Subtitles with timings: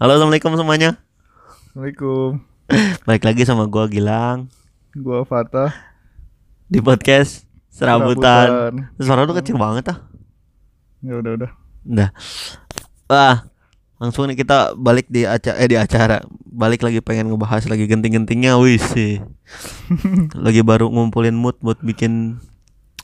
[0.00, 1.00] Halo assalamualaikum semuanya.
[1.68, 2.40] Assalamualaikum.
[3.08, 4.48] Balik lagi sama gua Gilang.
[4.96, 5.72] Gua Fatah.
[6.68, 8.72] Di podcast Serabutan.
[8.72, 8.72] Serabutan.
[8.96, 9.98] Suara lu kecil banget ah.
[11.04, 11.50] Ya udah udah.
[11.84, 12.08] Udah.
[13.08, 13.36] Wah
[14.02, 16.24] Langsung nih kita balik di acara eh di acara.
[16.48, 19.22] Balik lagi pengen ngebahas lagi genting-gentingnya wis sih
[20.46, 22.40] lagi baru ngumpulin mood buat bikin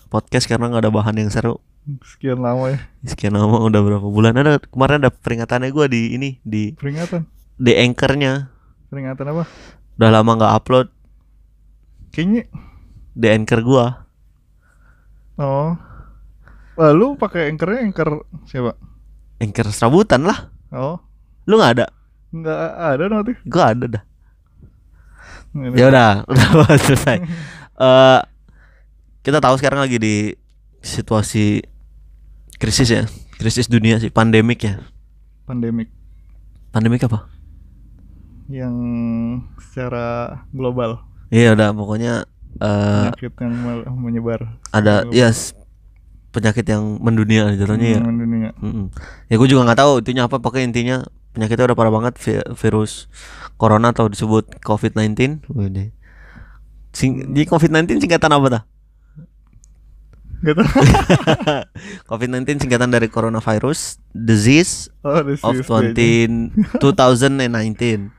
[0.08, 1.60] podcast karena nggak ada bahan yang seru
[2.04, 2.78] Sekian lama ya.
[3.00, 4.36] Sekian lama udah berapa bulan?
[4.36, 7.24] Ada kemarin ada peringatannya gua di ini di Peringatan?
[7.56, 8.52] di anchornya.
[8.92, 9.44] Peringatan apa?
[9.96, 10.86] udah lama nggak upload.
[12.12, 12.44] Kayaknya
[13.16, 13.86] di anchor gua.
[15.40, 15.72] Oh.
[16.76, 17.80] Lalu pakai anchornya?
[17.88, 18.76] Anchor siapa?
[19.40, 20.52] anchor serabutan lah.
[20.68, 21.00] Oh.
[21.48, 21.86] Lu nggak ada?
[22.36, 23.32] Nggak ada nanti.
[23.48, 24.02] Gua ada dah.
[25.56, 27.16] Ya udah udah selesai.
[27.80, 28.20] Eh
[29.24, 30.16] kita tahu sekarang lagi di
[30.84, 31.77] situasi
[32.58, 33.02] krisis ya?
[33.34, 34.82] Krisis dunia sih pandemik ya?
[35.44, 35.88] Pandemik.
[36.68, 37.30] Pandemik apa?
[38.48, 38.74] Yang
[39.60, 40.06] secara
[40.50, 41.04] global.
[41.28, 42.24] Iya udah pokoknya
[42.58, 43.54] eh Penyakit yang
[43.94, 44.40] menyebar.
[44.68, 45.52] ada ya s-
[46.28, 48.00] penyakit yang mendunia jatuhnya ya?
[48.00, 48.50] Hmm, dunia.
[48.58, 48.86] Mm-mm.
[49.28, 50.96] ya gue juga nggak tahu intinya apa pokoknya intinya
[51.30, 53.06] penyakitnya udah parah banget vi- virus
[53.54, 55.92] corona atau disebut covid-19 Wede.
[56.90, 58.62] Sing di covid-19 singkatan apa dah
[60.38, 60.62] Gitu.
[62.10, 66.54] Covid-19 singkatan dari coronavirus disease Oh this of is kayaknya.
[66.78, 68.18] 20, 2019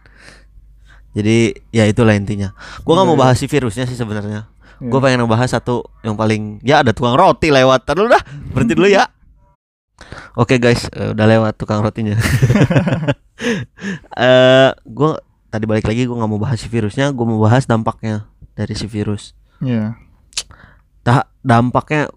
[1.10, 2.54] jadi ya itulah intinya.
[2.86, 3.24] Gue nggak mau Iya, iya.
[3.26, 4.50] bahas si virusnya sih sebenarnya.
[4.80, 4.96] Iya.
[4.96, 7.84] gue pengen ngebahas satu yang paling ya ada tukang roti lewat.
[7.84, 8.24] Dulu dah
[8.56, 9.10] berhenti dulu ya.
[10.42, 12.16] Oke guys eh, udah lewat tukang rotinya.
[14.20, 15.12] Eh gue
[15.48, 18.84] tadi balik lagi gue nggak mau bahas si virusnya gue mau bahas dampaknya dari si
[18.84, 19.32] virus.
[19.64, 19.96] Iya
[21.02, 22.12] Dah dampaknya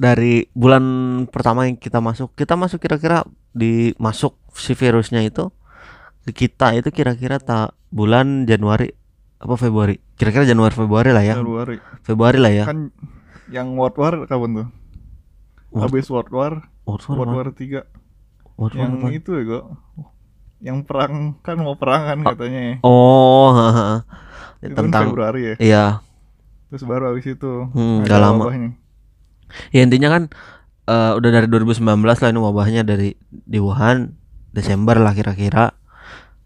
[0.00, 0.84] dari bulan
[1.28, 5.52] pertama yang kita masuk kita masuk kira-kira di masuk si virusnya itu
[6.24, 8.88] ke kita itu kira-kira tak bulan Januari
[9.36, 12.92] apa Februari kira-kira Januari Februari lah ya Februari Februari lah ya Kan
[13.50, 14.68] yang World War kapan tuh?
[15.68, 16.52] World- Habis World War
[16.86, 17.32] World War World?
[17.34, 17.84] War 3
[18.56, 19.08] World War yang apa?
[19.10, 19.64] itu ya kok
[20.60, 22.74] yang perang kan mau perang kan katanya ya.
[22.84, 24.04] oh haha.
[24.64, 25.84] itu kan tentang Februari ya iya
[26.70, 28.44] terus baru habis itu Hmm, nggak lama.
[28.46, 28.70] wabahnya.
[29.68, 30.22] ya intinya kan
[30.86, 34.14] eh, udah dari 2019 lah ini wabahnya dari di Wuhan
[34.48, 35.74] Desember lah kira-kira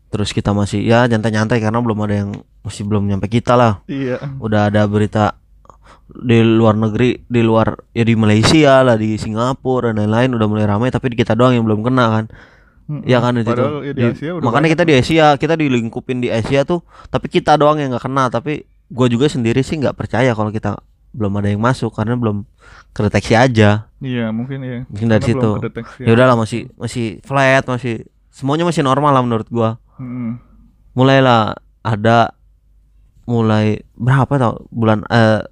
[0.09, 2.31] terus kita masih ya nyantai-nyantai karena belum ada yang
[2.61, 5.37] masih belum nyampe kita lah iya udah ada berita
[6.07, 10.65] di luar negeri di luar ya di Malaysia lah di Singapura dan lain-lain udah mulai
[10.65, 12.25] ramai tapi di kita doang yang belum kena kan
[12.84, 13.03] Mm-mm.
[13.03, 15.55] ya kan itu padahal ya di Di- Asia udah makanya banyak kita di Asia kita
[15.57, 19.75] dilingkupin di Asia tuh tapi kita doang yang nggak kena tapi gue juga sendiri sih
[19.75, 20.78] nggak percaya kalau kita
[21.10, 22.47] belum ada yang masuk karena belum
[22.91, 23.91] kedeteksi aja.
[23.99, 25.50] Iya mungkin ya mungkin dari Karena situ.
[25.59, 29.78] kedeteksi ya udahlah masih masih flat masih semuanya masih normal lah menurut gua.
[29.99, 30.38] Mm-mm.
[30.94, 32.34] mulailah ada
[33.25, 35.43] mulai berapa tau bulan eh,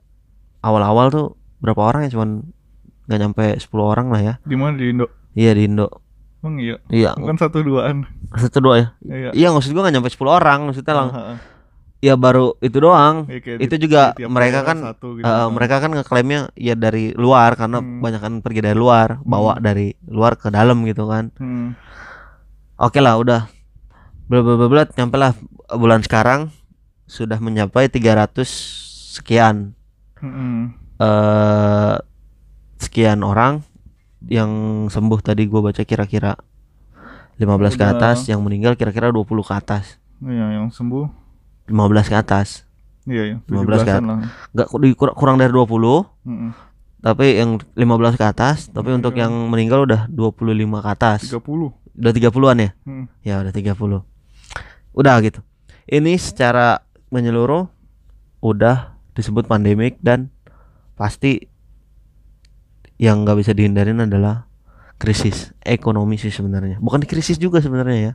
[0.60, 1.26] awal-awal tuh
[1.58, 2.14] berapa orang ya?
[2.14, 2.28] Cuman
[3.06, 4.34] nggak nyampe 10 orang lah ya.
[4.42, 4.78] Di mana?
[4.78, 5.06] Di Indo?
[5.34, 5.86] Iya di Indo.
[6.42, 6.76] Emang iya?
[6.90, 7.14] Iya.
[7.14, 8.86] Bukan satu duaan satu dua ya?
[9.02, 9.30] Iya.
[9.30, 11.38] Iya maksud gua nggak nyampe 10 orang maksudnya lang Ah, ah.
[12.02, 15.24] Ya baru itu doang Ya, itu di- juga di mereka kan satu gitu.
[15.24, 15.46] Ah.
[15.46, 18.02] mereka kan ngeklaimnya ya dari luar karena Hmm.
[18.02, 19.62] banyak kan pergi dari luar bawa Hmm.
[19.62, 21.78] dari luar ke dalam gitu kan Hmm.
[22.74, 23.46] Oke lah udah
[24.26, 25.30] bla bla bla bla nyampe lah
[25.70, 26.50] bulan sekarang
[27.04, 28.50] sudah mencapai 300
[29.12, 29.78] sekian
[30.18, 30.74] Mm-mm.
[30.98, 31.94] eh
[32.76, 33.62] sekian orang
[34.24, 34.50] yang
[34.88, 36.34] sembuh tadi gua baca kira-kira
[37.36, 37.92] 15 ke Udah.
[37.92, 41.21] atas yang meninggal kira-kira 20 ke atas iya yang sembuh
[41.64, 41.74] 15
[42.04, 42.64] ke atas.
[43.02, 43.98] Iya ya 15 kan?
[43.98, 44.18] 17-an lah.
[44.52, 46.50] Nggak di- kur- kurang dari 20 Mm-mm.
[46.98, 49.22] tapi yang 15 ke atas tapi untuk Meninggal.
[49.26, 50.38] yang meninggal udah 25
[50.78, 51.20] ke atas.
[51.26, 51.42] 30
[51.92, 52.70] udah 30-an ya?
[52.82, 53.04] Hmm.
[53.20, 54.06] Ya udah 30
[54.92, 55.40] Udah gitu.
[55.84, 57.66] Ini secara menyeluruh
[58.38, 60.30] Udah disebut pandemik dan
[60.94, 61.42] Pasti
[62.96, 64.46] Yang nggak bisa dihindarin adalah
[64.94, 66.78] Krisis ekonomi sih sebenarnya.
[66.78, 68.12] Bukan krisis juga sebenarnya ya.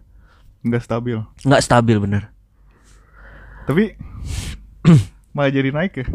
[0.64, 1.20] Nggak stabil.
[1.44, 2.32] Nggak stabil bener
[3.68, 4.00] tapi
[5.36, 6.06] malah jadi naik ya?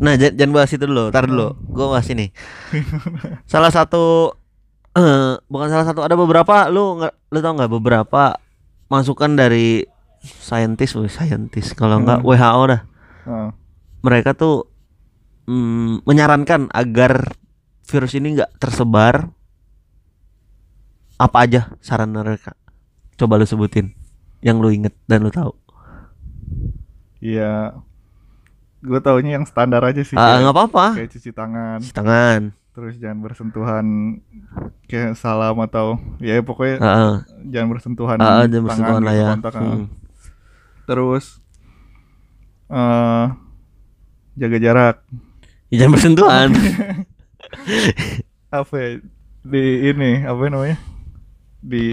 [0.00, 1.58] Nah jangan bahas itu dulu Ntar dulu.
[1.68, 2.32] Gue bahas ini
[3.44, 4.32] Salah satu
[4.96, 6.70] eh Bukan salah satu Ada beberapa.
[6.72, 8.38] Lu Lu tau nggak beberapa
[8.88, 9.84] Masukan dari
[10.20, 11.72] Saintis wih, Saintis.
[11.72, 12.28] Kalau nggak Hmm.
[12.28, 12.82] WHO dah.
[13.28, 13.52] Ah.
[14.00, 14.64] mereka tuh
[15.44, 17.36] mm, menyarankan agar
[17.84, 19.28] virus ini nggak tersebar.
[21.20, 22.56] Apa aja saran mereka?
[23.20, 23.92] Coba lu sebutin
[24.40, 25.52] yang lu inget dan lu tahu
[27.20, 27.78] Iya.
[28.80, 30.84] Gue taunya yang standar aja sih ah nggak apa-apa.
[30.96, 31.78] kayak cuci tangan.
[31.78, 32.40] Cuci tangan.
[32.70, 33.86] Terus jangan bersentuhan
[34.86, 37.14] kayak salam atau ya pokoknya Heeh.
[37.50, 39.28] jangan bersentuhan Heeh, jangan tangan bersentuhan lah ya.
[39.30, 39.84] kontak, Hmm.
[40.84, 41.24] terus
[42.68, 43.24] eh
[44.34, 44.96] jaga jarak.
[45.68, 46.48] Ya, jangan bersentuhan.
[48.50, 48.88] apa ya,
[49.42, 50.78] di ini apa namanya?
[51.60, 51.84] Di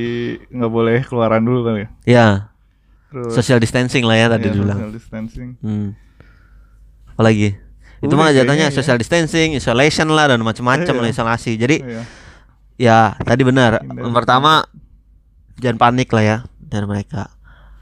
[0.48, 1.90] nggak boleh keluaran dulu kali ya?
[2.08, 2.28] Ya,
[3.08, 4.78] terus social distancing lah ya tadi iya, dibilang.
[4.78, 5.96] social distancing Hmm.
[7.10, 7.58] Apalagi?
[7.98, 8.76] Itu Udah mah jatuhnya kayaknya ya.
[8.76, 11.02] social distancing, isolation lah dan macam-macam Iya.
[11.02, 11.52] lah isolasi.
[11.56, 12.02] Jadi Iya.
[12.78, 13.82] ya tadi benar.
[13.82, 14.62] Yang pertama
[15.58, 17.34] jangan panik lah ya dari mereka.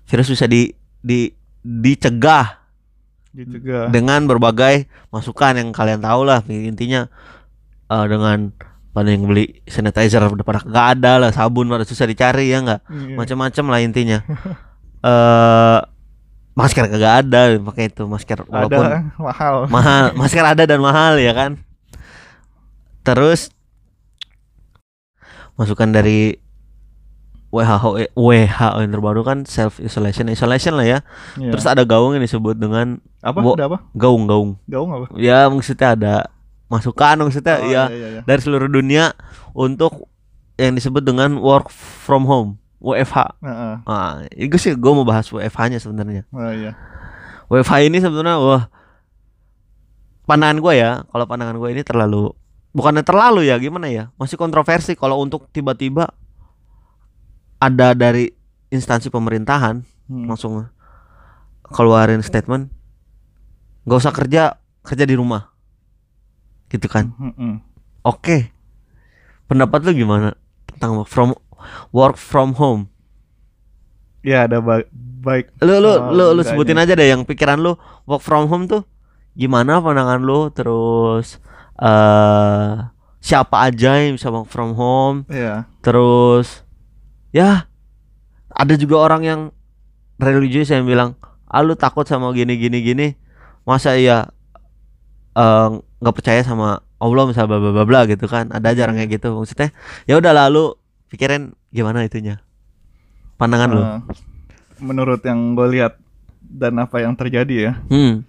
[0.05, 1.27] Virus bisa di di
[1.59, 2.63] dicegah
[3.29, 7.09] dicegah dengan berbagai masukan yang kalian tahu lah intinya
[7.85, 8.55] eh, dengan
[8.89, 12.81] pada yang beli sanitizer udah pada nggak ada lah sabun pada susah dicari ya nggak
[12.87, 13.15] Iya.
[13.17, 14.23] macam-macam lah intinya
[15.05, 15.79] eh
[16.55, 19.55] masker kagak ada pakai itu masker walaupun ada mahal.
[19.69, 21.61] Mahal masker ada dan mahal ya kan?
[23.01, 23.53] Terus
[25.55, 26.35] masukan dari
[27.53, 28.27] WHO WHO
[28.81, 30.99] yang terbaru kan self isolation isolation lah ya.
[31.35, 31.55] Iya.
[31.55, 33.39] terus ada gaung yang disebut dengan apa?
[33.39, 33.77] Wo- ada apa?
[33.93, 34.59] gaung gaung.
[34.65, 35.05] Gaung apa?
[35.15, 36.15] Ya maksudnya ada
[36.65, 38.21] masukan maksudnya Oh, ya iya, iya.
[38.25, 39.13] dari seluruh dunia
[39.53, 40.09] untuk
[40.57, 43.73] yang disebut dengan work from home WFH Heeh.
[43.89, 46.21] ah itu sih gue mau bahas WFH nya sebenarnya.
[46.29, 46.77] Oh, iya.
[47.49, 48.63] WFH ini sebenarnya wah
[50.25, 52.29] pandangan gue ya kalau pandangan gue ini terlalu
[52.71, 54.13] bukannya terlalu ya gimana ya?
[54.15, 56.13] Masih kontroversi kalau untuk tiba-tiba
[57.57, 58.29] ada dari
[58.69, 60.29] instansi pemerintahan Hmm.
[60.29, 60.69] langsung
[61.65, 62.69] keluarin statement
[63.89, 64.43] nggak usah kerja
[64.85, 65.49] kerja di rumah.
[66.69, 67.09] Gitu kan.
[67.17, 67.57] Mm-mm.
[68.01, 68.53] oke.
[69.45, 70.37] Pendapat lu gimana
[70.69, 71.33] tentang work from
[71.89, 72.87] work from home.
[74.21, 74.89] Ya ada ba-
[75.21, 75.53] baik.
[75.61, 78.81] Lu lu Oh, lu, lu sebutin aja deh yang pikiran lu work from home tuh
[79.35, 81.37] gimana pandangan lu terus
[81.77, 82.73] eh
[83.19, 85.29] siapa aja yang bisa work from home.
[85.29, 86.65] Ya terus
[87.29, 87.69] ya
[88.49, 89.41] ada juga orang yang
[90.17, 93.07] religius yang bilang ah lu takut sama gini gini gini.
[93.61, 94.29] Masa iya
[95.35, 95.69] eh,
[96.01, 98.49] nggak percaya sama Allah misalnya bla bla bla bla gitu kan.
[98.49, 99.35] Ada aja orang kayak gitu.
[99.35, 99.69] Maksudnya
[100.05, 100.73] ya udah lalu
[101.07, 102.41] pikirin gimana itunya?
[103.35, 103.81] Pandangan lu.
[103.81, 103.99] Eh,
[104.79, 105.99] menurut yang gue lihat
[106.41, 107.73] dan apa yang terjadi ya.
[107.87, 108.23] Hmm.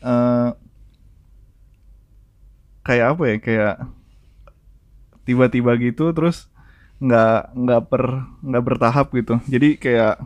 [0.00, 0.48] Eh
[2.82, 3.36] kayak apa ya?
[3.38, 3.74] Kayak
[5.22, 6.50] tiba-tiba gitu terus
[7.00, 8.02] nggak nggak per
[8.42, 9.38] nggak bertahap gitu.
[9.46, 10.20] Jadi kayak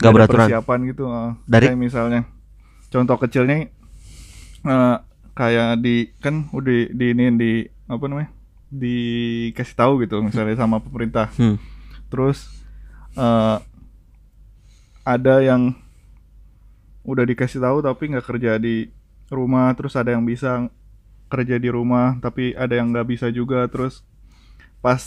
[0.00, 0.46] Nggak beraturan.
[0.48, 1.30] persiapan gitu eh.
[1.46, 2.20] Dari- kayak misalnya
[2.90, 3.68] contoh kecilnya
[4.60, 4.96] eh,
[5.32, 7.52] kayak di kan udah di ini di
[7.86, 8.30] apa namanya
[8.70, 11.28] dikasih tahu gitu misalnya sama pemerintah.
[11.34, 11.58] Hmm.
[12.08, 12.46] Terus
[13.18, 13.58] eh
[15.04, 15.74] ada yang
[17.02, 18.92] udah dikasih tahu tapi nggak kerja di
[19.32, 20.68] rumah terus ada yang bisa
[21.30, 24.04] kerja di rumah tapi ada yang nggak bisa juga terus
[24.84, 25.00] pas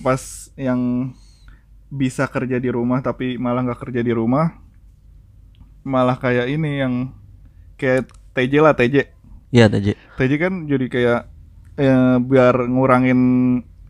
[0.00, 0.22] pas
[0.54, 1.12] yang
[1.92, 4.56] bisa kerja di rumah tapi malah nggak kerja di rumah
[5.82, 6.94] malah kayak ini yang
[7.76, 8.96] kayak TJ lah TJ
[9.52, 11.20] Iya TJ TJ kan jadi kayak
[11.76, 13.20] eh, biar ngurangin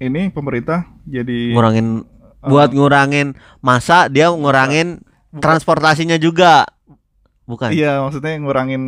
[0.02, 5.02] ini pemerintah jadi ngurangin eh, buat ngurangin masa dia ngurangin
[5.32, 6.66] transportasinya juga
[7.42, 8.82] bukan Iya, maksudnya ngurangin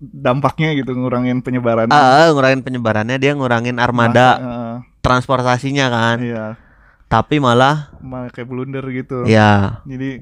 [0.00, 1.86] dampaknya gitu, ngurangin penyebaran.
[1.88, 6.44] Ah, ah, ngurangin penyebarannya dia ngurangin armada Heeh, transportasinya kan iya,
[7.06, 9.22] tapi malah malah kayak blunder gitu.
[9.24, 10.18] ya Jadi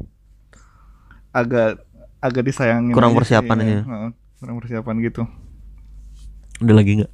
[1.33, 1.81] agak
[2.21, 2.93] agak disayangin.
[2.93, 3.81] Kurang persiapan iya.
[3.81, 3.83] ya.
[4.41, 5.23] Kurang persiapan gitu.
[6.61, 7.13] udah lagi nggak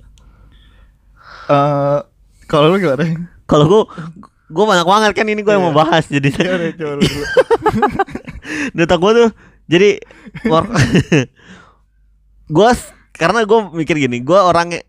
[1.46, 1.98] Eh,
[2.44, 3.06] kalau lu gimana?
[3.44, 3.82] kalau gua
[4.46, 5.80] gua banyak banget kan ini gua yang mau Iya.
[5.80, 6.28] bahas jadi
[6.72, 7.22] coba dulu.
[8.76, 9.30] data gua tuh
[9.64, 9.98] jadi
[10.44, 10.70] work
[12.48, 14.82] gua s- karena gua mikir gini gua orangnya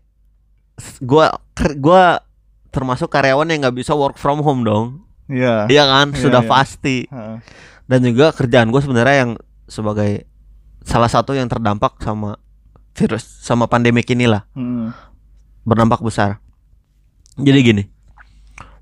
[1.00, 2.22] gua ker- gua
[2.68, 5.66] termasuk karyawan yang nggak bisa work from home dong Iya.
[5.66, 6.48] iya kan Iya, sudah iya.
[6.48, 6.96] pasti
[7.84, 9.32] dan juga kerjaan gue sebenarnya yang
[9.64, 10.24] sebagai
[10.82, 12.36] salah satu yang terdampak sama
[12.92, 14.92] virus sama pandemik inilah Hmm.
[15.62, 16.40] berdampak besar.
[17.38, 17.82] Jadi gini,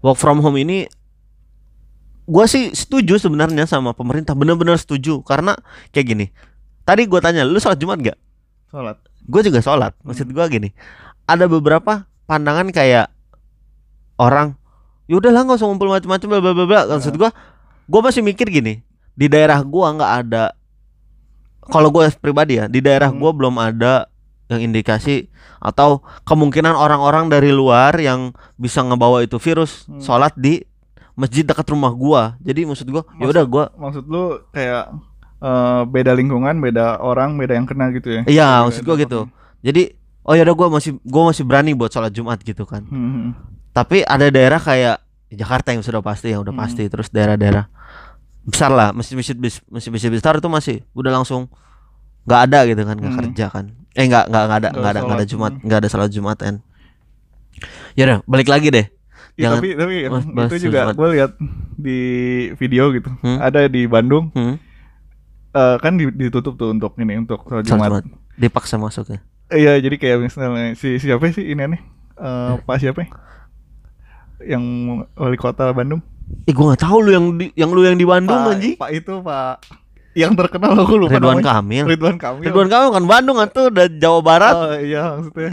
[0.00, 0.88] work from home ini
[2.26, 5.54] gue sih setuju sebenarnya sama pemerintah bener-bener setuju karena
[5.94, 6.26] kayak gini.
[6.86, 8.18] Tadi gue tanya, lu sholat Jumat gak?
[8.70, 8.96] Sholat.
[9.26, 9.92] Gue juga sholat.
[10.02, 10.68] Maksud gue gini,
[11.26, 13.10] ada beberapa pandangan kayak
[14.16, 14.56] orang,
[15.06, 16.80] yaudah lah nggak usah ngumpul macam-macam bla bla bla bla.
[16.96, 17.30] Maksud gue,
[17.86, 18.80] gue masih mikir gini,
[19.14, 20.44] di daerah gua nggak ada.
[21.66, 23.18] Kalau gue pribadi ya, di daerah Hmm.
[23.18, 24.06] gua belum ada
[24.46, 25.26] yang indikasi
[25.58, 29.98] atau kemungkinan orang-orang dari luar yang bisa ngebawa itu virus Hmm.
[29.98, 30.62] sholat di
[31.12, 32.22] masjid dekat rumah gua.
[32.40, 34.92] Jadi maksud gua, ya udah gua Maksud lu kayak
[35.36, 38.22] eh, beda lingkungan, beda orang, beda yang kena gitu ya?
[38.24, 39.20] Iya, Beda maksud gua gitu.
[39.60, 39.82] Jadi
[40.22, 42.86] oh ya udah gua masih gua masih berani buat sholat Jumat gitu kan.
[42.86, 43.30] Hmm, hmm.
[43.72, 46.62] Tapi ada daerah kayak Jakarta yang sudah pasti yang udah Hmm.
[46.62, 47.66] pasti terus daerah-daerah
[48.46, 49.34] besar lah masjid-masjid
[49.66, 51.50] masjid-masjid besar itu masih udah langsung
[52.22, 53.20] nggak ada gitu kan nggak Hmm.
[53.26, 53.64] kerja kan
[53.96, 55.52] eh nggak nggak nggak ada Nggak nggak ada nggak ada jumat.
[55.52, 55.62] Hmm.
[55.62, 56.54] nggak ada salat jumat kan
[57.92, 58.86] ya udah balik lagi deh.
[59.34, 61.32] Ya, Jangan- tapi tapi Mas, bahas itu juga gue lihat
[61.74, 62.00] di
[62.54, 63.08] video gitu.
[63.20, 63.36] Hmm.
[63.38, 64.28] ada di Bandung.
[64.32, 64.56] Hmm?
[65.50, 67.88] eh, kan di- ditutup tuh untuk ini untuk salat Jumat.
[67.90, 68.04] jumat.
[68.34, 69.18] Dipaksa masuk ya?
[69.48, 71.80] Iya jadi kayak misalnya si siapa sih ini nih
[72.14, 73.08] Eh, Pak siapa ya?
[74.46, 74.64] yang
[75.12, 76.04] wali kota Bandung.
[76.44, 78.76] Eh gua nggak tahu lu yang di, yang lu yang di Bandung anjing.
[78.76, 79.64] Pak itu Pak
[80.16, 81.60] yang terkenal aku lupa Ridwan namanya.
[81.60, 81.84] Kamil.
[81.84, 82.44] Ridwan Kamil.
[82.48, 84.54] Ridwan Kamil kan Bandung tuh udah Jawa Barat.
[84.56, 85.50] Oh iya maksudnya.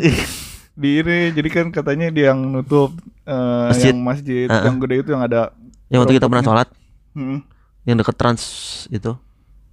[0.73, 2.95] Di ini jadi kan katanya dia yang nutup
[3.27, 3.91] eh, Masjid.
[3.93, 4.63] yang masjid Heeh.
[4.65, 5.51] yang gede itu yang ada
[5.91, 6.67] yang waktu kita pernah sholat.
[7.13, 7.43] Hmm.
[7.83, 8.41] yang deket trans
[8.89, 9.13] itu.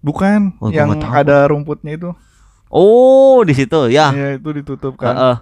[0.02, 2.10] Bukan Oh, yang ada rumputnya itu.
[2.68, 4.10] Oh di situ ya.
[4.10, 5.14] Ya itu ditutup kan.
[5.14, 5.36] Heeh.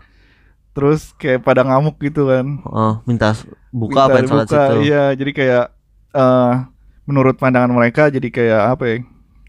[0.71, 2.47] terus kayak pada ngamuk gitu kan.
[2.63, 3.35] Oh, minta
[3.75, 4.75] buka Minta apa sholat situ.
[4.87, 5.65] iya jadi kayak
[6.15, 6.53] eh
[7.03, 8.97] menurut pandangan mereka jadi kayak apa ya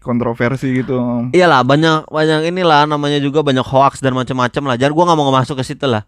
[0.00, 0.96] kontroversi gitu
[1.30, 4.76] Iyalah banyak banyak inilah namanya juga banyak hoax dan macam-macam lah.
[4.76, 6.02] Jadi gua nggak mau masuk ke situ lah.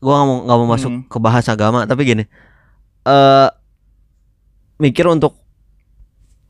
[0.00, 1.04] Gua nggak mau nggak mau masuk Hmm.
[1.04, 1.84] ke bahas agama.
[1.84, 2.24] Tapi gini,
[3.02, 3.48] eh
[4.76, 5.36] mikir untuk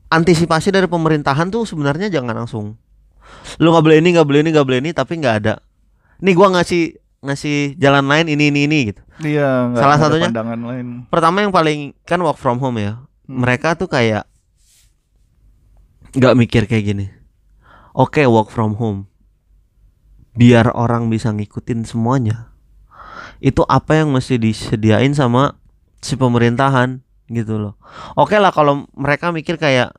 [0.08, 2.78] antisipasi dari pemerintahan tuh sebenarnya jangan langsung.
[3.58, 5.54] Lu nggak boleh ini nggak boleh ini nggak boleh ini tapi nggak ada.
[6.20, 9.02] Nih gua ngasih ngasih jalan lain ini ini ini gitu.
[9.20, 10.32] iya Salah satunya?
[10.32, 13.02] pandangan lain Pertama yang paling kan work from home ya.
[13.26, 13.42] Hmm.
[13.42, 14.29] Mereka tuh kayak
[16.12, 17.06] nggak mikir kayak gini.
[17.92, 19.10] Oke, work from home.
[20.32, 22.54] Biar orang bisa ngikutin semuanya.
[23.42, 25.58] Itu apa yang mesti disediain sama
[25.98, 27.74] si pemerintahan gitu loh.
[28.14, 29.94] Oke lah kalau mereka mikir kayak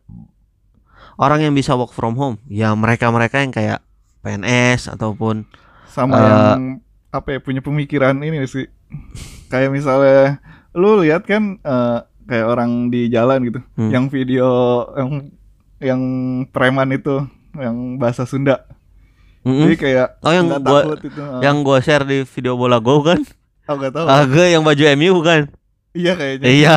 [1.15, 3.80] orang yang bisa work from home, ya mereka-mereka yang kayak
[4.22, 5.46] PNS ataupun
[5.88, 6.63] sama Eh, yang
[7.12, 8.72] apa ya punya pemikiran ini sih
[9.51, 10.39] kayak misalnya
[10.72, 13.91] lu lihat kan eh, kayak orang di jalan gitu Hmm.
[13.91, 14.48] yang video
[14.96, 15.27] yang
[15.81, 16.01] yang
[16.47, 18.63] preman itu yang bahasa Sunda
[19.41, 19.65] Mm-mm.
[19.65, 23.25] jadi kayak Oh, yang gua- takut itu yang gue share di video bola go kan,
[23.65, 25.41] oh nggak tahu agak yang baju MU kan.
[25.91, 26.75] iya kayaknya Iya.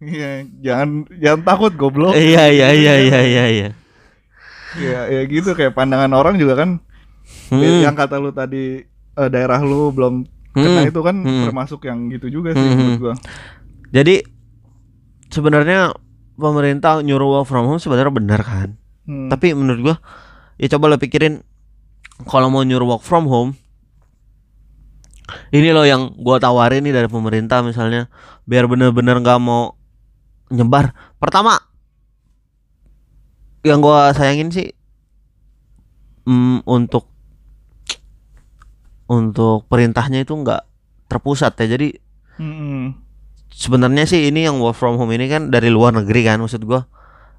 [0.00, 3.68] iya jangan jangan takut goblok Iya iya iya iya iya iya.
[4.70, 6.78] Iya, ya gitu kayak pandangan orang juga kan
[7.50, 7.82] Hmm.
[7.82, 10.88] yang kata lu tadi eh, daerah lu belum kena Hmm.
[10.88, 11.44] itu kan Hmm.
[11.44, 12.76] termasuk yang gitu juga sih Hmm.
[12.78, 13.14] menurut gua.
[13.90, 14.22] Jadi
[15.28, 15.92] sebenarnya
[16.38, 18.78] pemerintah nyuruh work from home sebenarnya benar kan.
[19.04, 19.26] Hmm.
[19.26, 19.96] Tapi menurut gua
[20.56, 21.42] ya coba lo pikirin
[22.30, 23.58] kalau mau nyuruh work from home
[25.52, 28.06] ini loh yang gua tawarin nih dari pemerintah misalnya
[28.46, 29.76] biar bener-bener nggak mau
[30.48, 30.94] nyebar.
[31.18, 31.58] Pertama
[33.66, 34.70] yang gua sayangin sih
[36.24, 37.10] mm, untuk
[39.10, 40.62] untuk perintahnya itu nggak
[41.10, 41.76] terpusat ya.
[41.76, 41.88] Jadi
[42.38, 43.07] Mm-mm.
[43.50, 46.86] Sebenarnya sih ini yang work from home ini kan dari luar negeri kan maksud gua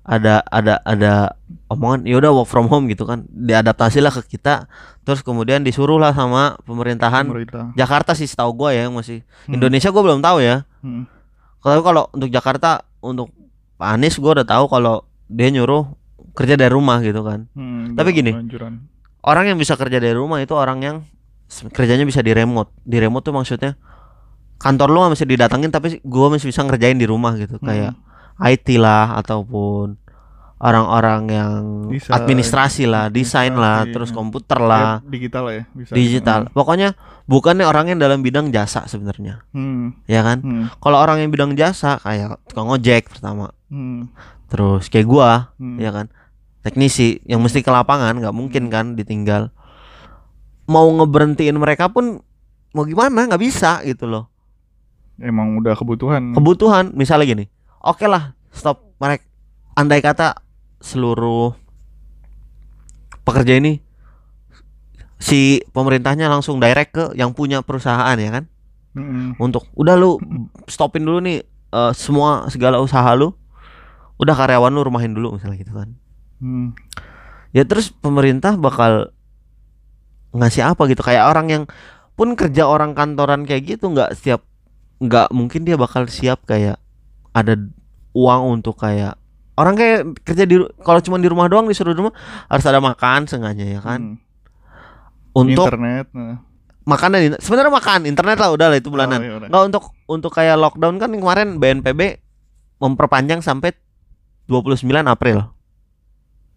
[0.01, 1.37] ada ada ada
[1.67, 4.65] omongan ya udah work from home gitu kan diadaptasi lah ke kita
[5.01, 7.69] terus kemudian disuruh lah sama pemerintahan pemerintah.
[7.73, 9.55] Jakarta sih setahu gua ya yang masih Hmm.
[9.55, 11.05] Indonesia gua belum tahu ya Hmm.
[11.59, 13.29] kalau kalau untuk Jakarta untuk
[13.75, 15.85] Pak Anies gua udah tahu kalau dia nyuruh
[16.31, 18.31] kerja dari rumah gitu kan Hmm, Tapi gini.
[18.31, 18.85] anjuran.
[19.21, 20.95] orang yang bisa kerja dari rumah itu orang yang
[21.69, 23.75] kerjanya bisa di remote di remote tuh maksudnya
[24.59, 27.95] kantor lu nggak mesti didatengin tapi gua masih bisa ngerjain di rumah gitu kayak
[28.37, 29.95] IT lah ataupun
[30.57, 32.11] orang-orang yang Desain.
[32.13, 34.15] administrasi lah, desain lah, Administrasi, terus ya.
[34.15, 35.91] komputer Ya, lah, digital lah ya bisa.
[35.93, 36.39] digital.
[36.49, 39.95] Pokoknya bukan nih orang yang dalam bidang jasa sebenarnya, Hmm.
[40.03, 40.43] ya kan?
[40.43, 40.67] Hmm.
[40.75, 44.11] Kalau orang yang bidang jasa kayak tukang ojek pertama, Hmm.
[44.47, 45.79] terus kayak gua, Hmm.
[45.79, 46.11] ya kan?
[46.59, 49.55] Teknisi yang mesti ke lapangan nggak mungkin kan ditinggal.
[50.65, 52.19] Mau ngeberhentiin mereka pun
[52.69, 54.27] mau gimana nggak bisa gitu loh.
[55.19, 56.31] Emang udah kebutuhan.
[56.31, 57.45] kebutuhan misalnya gini
[57.79, 59.23] oke lah stop mereka
[59.73, 60.39] andai kata
[60.79, 61.53] seluruh
[63.21, 63.83] pekerja ini
[65.15, 68.47] si pemerintahnya langsung direct ke yang punya perusahaan ya kan
[68.89, 69.35] Mm-mm.
[69.37, 70.15] untuk udah lu
[70.65, 73.35] stopin dulu nih eh, semua segala usaha lu
[74.15, 75.91] udah karyawan lu rumahin dulu misalnya gitu kan
[76.39, 76.71] Hmm.
[77.51, 79.11] ya terus pemerintah bakal
[80.31, 81.63] ngasih apa gitu kayak orang yang
[82.15, 84.47] pun kerja orang kantoran kayak gitu nggak siap
[84.99, 86.75] nggak mungkin dia bakal siap kayak
[87.31, 87.55] ada
[88.11, 89.15] uang untuk kayak
[89.55, 92.15] orang kayak kerja di kalau cuma di rumah doang disuruh di rumah
[92.45, 94.17] harus ada makan sengaja ya kan Hmm.
[95.37, 96.07] untuk internet.
[96.11, 96.41] Nah.
[96.83, 100.57] makanan sebenarnya makan internet lah udah lah itu bulanan Oh, iya nggak untuk untuk kayak
[100.57, 102.17] lockdown kan kemarin BNPB
[102.77, 103.77] memperpanjang sampai
[104.47, 105.53] 29 April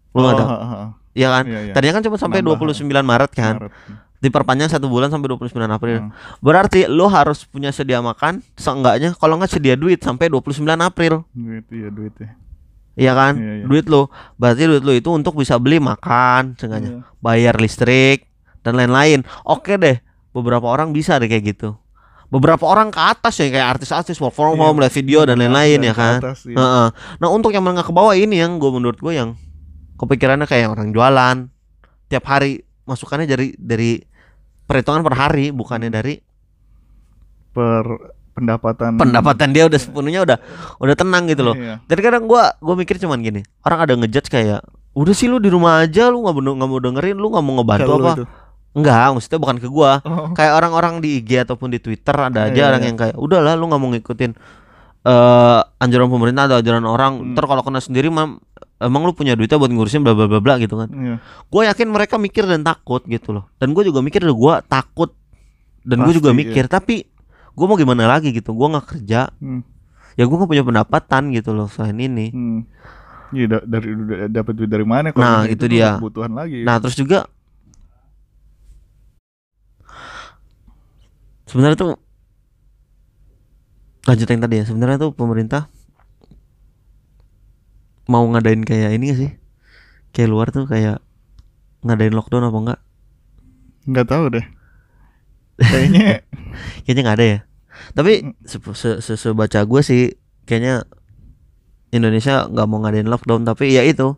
[0.09, 0.49] lu nggak Oh, tahu
[1.13, 1.19] ha, ha.
[1.19, 1.73] ya kan Iya, iya.
[1.73, 2.57] tadinya kan cuma sampai Nambah.
[2.59, 3.71] 29 Maret kan Maret.
[4.19, 6.11] diperpanjang satu bulan sampai 29 April Hmm.
[6.39, 11.65] berarti lo harus punya sedia makan seenggaknya kalau nggak sedia duit sampai 29 April Duit
[11.69, 12.29] iya duit ya.
[12.95, 13.65] Iya kan Iya, iya.
[13.65, 16.99] duit lo berarti duit lo itu untuk bisa beli makan seenggaknya Iya.
[17.19, 18.29] bayar listrik
[18.61, 19.97] dan lain-lain oke deh
[20.31, 21.75] beberapa orang bisa deh kayak gitu
[22.29, 24.61] beberapa orang ke atas ya kayak artis-artis work from Iya.
[24.63, 26.55] home live video dan lain-lain Dan ya kan atas, iya.
[26.55, 26.87] Heeh.
[27.19, 29.35] Nah untuk yang menengah ke bawah ini yang gue menurut gue yang
[30.03, 31.47] kepikirannya kayak orang jualan
[32.07, 33.97] tiap hari masukannya dari dari
[34.63, 36.19] perhitungan per hari bukannya dari
[37.53, 37.83] per
[38.33, 40.37] pendapatan pendapatan dia udah sepenuhnya udah
[40.81, 41.55] udah tenang gitu loh.
[41.55, 41.85] Iya.
[41.85, 45.49] Jadi kadang gue gue mikir cuman gini orang ada ngejudge kayak udah sih lu di
[45.49, 48.25] rumah aja lu nggak mau nggak mau dengerin lu nggak mau ngebantu lu apa itu.
[48.73, 50.33] enggak maksudnya bukan ke gua Oh.
[50.33, 52.89] kayak orang-orang di IG ataupun di Twitter ada aja Iya, orang iya.
[52.89, 54.31] yang kayak udahlah lu nggak mau ngikutin
[55.03, 57.27] eh anjuran pemerintah atau anjuran orang Hmm.
[57.31, 58.39] ntar kalau kena sendiri mam,
[58.77, 61.15] emang lu punya duitnya buat ngurusin bla bla bla bla gitu kan Iya.
[61.21, 65.11] gue yakin mereka mikir dan takut gitu loh dan gue juga mikir gue takut
[65.81, 66.37] dan gue juga iya.
[66.37, 67.03] mikir tapi
[67.49, 69.59] gue mau gimana lagi gitu gue nggak kerja Hmm.
[70.13, 72.61] ya gue nggak punya pendapatan gitu loh selain ini Hmm.
[73.29, 75.97] Iya da- dari da- dapat duit dari mana kalau Nah, itu tuh dia.
[75.97, 76.61] kebutuhan lagi.
[76.61, 77.25] nah terus juga
[81.45, 81.91] sebenarnya tuh
[84.03, 85.71] lanjut yang tadi ya sebenarnya tuh pemerintah
[88.11, 89.31] mau ngadain kayak ini gak sih?
[90.13, 90.97] Kayak luar tuh kayak
[91.85, 92.79] ngadain lockdown apa enggak
[93.89, 94.45] nggak tahu deh.
[95.59, 96.25] Kayaknya
[96.83, 97.39] kayaknya nggak ada ya.
[97.97, 98.13] Tapi
[98.45, 100.03] se se se- sebaca gue sih
[100.47, 100.85] kayaknya
[101.93, 103.45] Indonesia nggak mau ngadain lockdown.
[103.45, 104.17] Tapi ya itu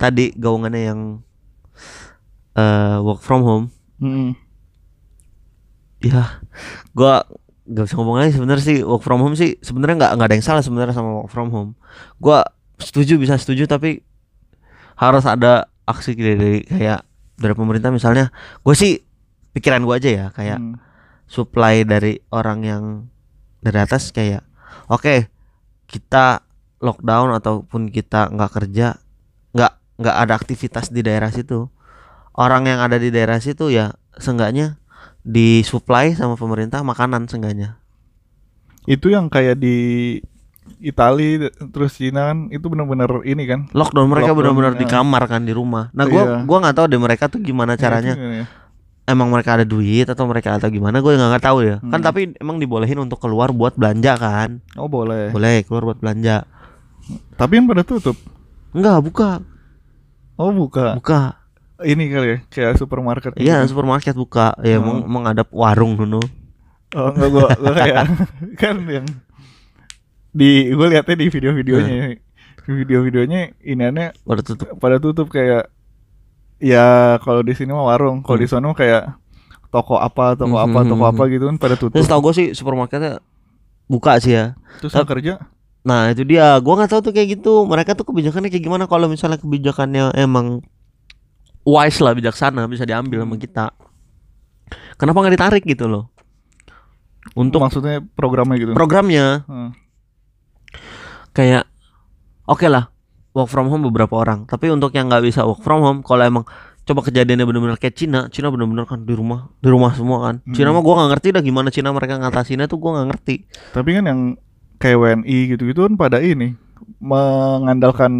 [0.00, 1.00] tadi gaungannya yang
[2.56, 3.66] eh work from home.
[4.02, 4.34] Mm,
[6.02, 6.42] ya
[6.96, 7.22] gua
[7.72, 10.44] gak bisa ngomong lagi sebenarnya sih work from home sih sebenarnya nggak nggak ada yang
[10.44, 11.70] salah sebenarnya sama work from home.
[12.20, 12.44] Gua
[12.76, 14.04] setuju bisa setuju tapi
[15.00, 17.08] harus ada aksi dari kayak
[17.40, 17.88] dari pemerintah.
[17.88, 18.28] Misalnya
[18.60, 19.00] gue sih
[19.56, 20.74] pikiran gua aja ya kayak mm,
[21.24, 22.84] supply dari orang yang
[23.64, 24.44] dari atas kayak
[24.92, 25.32] oke
[25.88, 26.44] kita
[26.82, 29.00] lockdown ataupun kita nggak kerja
[29.56, 31.72] nggak nggak ada aktivitas di daerah situ.
[32.32, 34.81] Orang yang ada di daerah situ ya seenggaknya
[35.22, 37.78] disuplai sama pemerintah makanan seenggaknya
[38.84, 39.76] itu yang kayak di
[40.78, 41.38] Itali
[41.70, 43.66] terus Cina kan itu benar-benar ini kan.
[43.70, 44.90] lockdown mereka benar-benar di ya.
[44.92, 46.36] kamar kan di rumah nah gua Iya.
[46.42, 48.44] gua nggak tahu deh mereka tuh gimana caranya Ya, itu ya.
[49.04, 52.02] emang mereka ada duit atau mereka atau gimana gue nggak nggak tahu ya kan Hmm.
[52.04, 55.30] tapi emang dibolehin untuk keluar buat belanja kan Oh boleh.
[55.30, 56.46] boleh keluar buat belanja
[57.34, 58.14] Tapi kan pada tutup.
[58.70, 59.30] Enggak buka
[60.34, 60.94] Oh buka.
[60.94, 61.41] buka
[61.84, 63.30] Ini kali ya kayak supermarket.
[63.34, 63.42] gitu.
[63.42, 64.54] Iya supermarket buka.
[64.60, 65.02] Ya Hmm.
[65.02, 66.22] emang ada warung dulu.
[66.92, 68.04] Oh enggak gua, gua kayak
[68.62, 69.06] kan yang
[70.30, 71.94] di gue liatnya di video-videonya.
[72.62, 74.68] Di video-videonya aneh pada tutup.
[74.76, 75.68] pada tutup kayak
[76.58, 78.22] ya kalau di sini mah warung.
[78.22, 78.54] Kalau di Hmm.
[78.60, 79.18] sono kayak
[79.68, 81.96] toko apa toko Hmm, apa hmm, toko hmm, apa gitu kan pada tutup.
[81.96, 83.20] Terus tau gue sih supermarketnya
[83.86, 84.54] buka sih ya.
[84.78, 85.34] Terus tap- nggak kerja?
[85.82, 86.54] Nah itu dia.
[86.60, 87.66] Gua nggak tahu tuh kayak gitu.
[87.66, 88.84] Mereka tuh kebijakannya kayak gimana?
[88.86, 90.62] Kalau misalnya kebijakannya emang
[91.62, 93.42] wise lah bijaksana bisa diambil sama Hmm.
[93.42, 93.64] kita.
[94.96, 96.10] Kenapa nggak ditarik gitu loh?
[97.32, 98.72] Untuk maksudnya programnya gitu?
[98.72, 99.46] programnya.
[99.46, 99.70] Hmm.
[101.32, 101.64] kayak
[102.44, 102.92] oke lah
[103.32, 104.44] work from home beberapa orang.
[104.44, 106.44] Tapi untuk yang nggak bisa work from home kalau emang
[106.82, 110.34] coba kejadiannya benar-benar kayak Cina Cina benar-benar kan di rumah di rumah semua kan.
[110.42, 110.52] Hmm.
[110.52, 113.34] Cina mah gua nggak ngerti dah gimana Cina mereka ngatasinnya tuh gua nggak ngerti.
[113.72, 114.20] Tapi kan yang
[114.76, 116.58] kayak WNI gitu-gitu kan pada ini
[116.98, 118.12] mengandalkan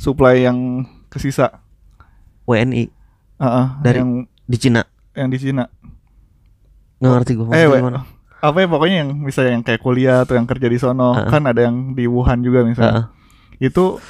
[0.00, 1.60] supply yang kesisa
[2.46, 2.84] WNI
[3.36, 4.80] Ah, ah, Dari- yang di Cina.
[5.12, 5.68] yang di Cina.
[6.96, 8.08] Nggak ngerti gua eh gimana.
[8.36, 11.26] apa ya pokoknya yang misalnya yang kayak kuliah atau yang kerja di sono ah.
[11.26, 13.12] kan ada yang di Wuhan juga misalnya.
[13.58, 13.66] Heeh.
[13.66, 14.00] itu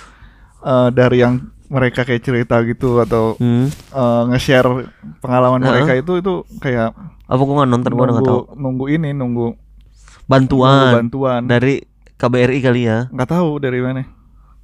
[0.60, 3.66] eh, dari yang mereka kayak cerita gitu atau Hmm.
[3.70, 4.86] eh, nge-share
[5.18, 5.70] pengalaman Heeh.
[5.72, 6.94] mereka itu itu kayak
[7.24, 8.54] apa gua nggak nonton gua nggak nunggu tahu.
[8.54, 10.92] nunggu ini nunggu nunggu bantuan.
[10.96, 11.82] Bantuan dari
[12.14, 13.10] KBRI kali ya.
[13.10, 14.02] Nggak tahu dari mana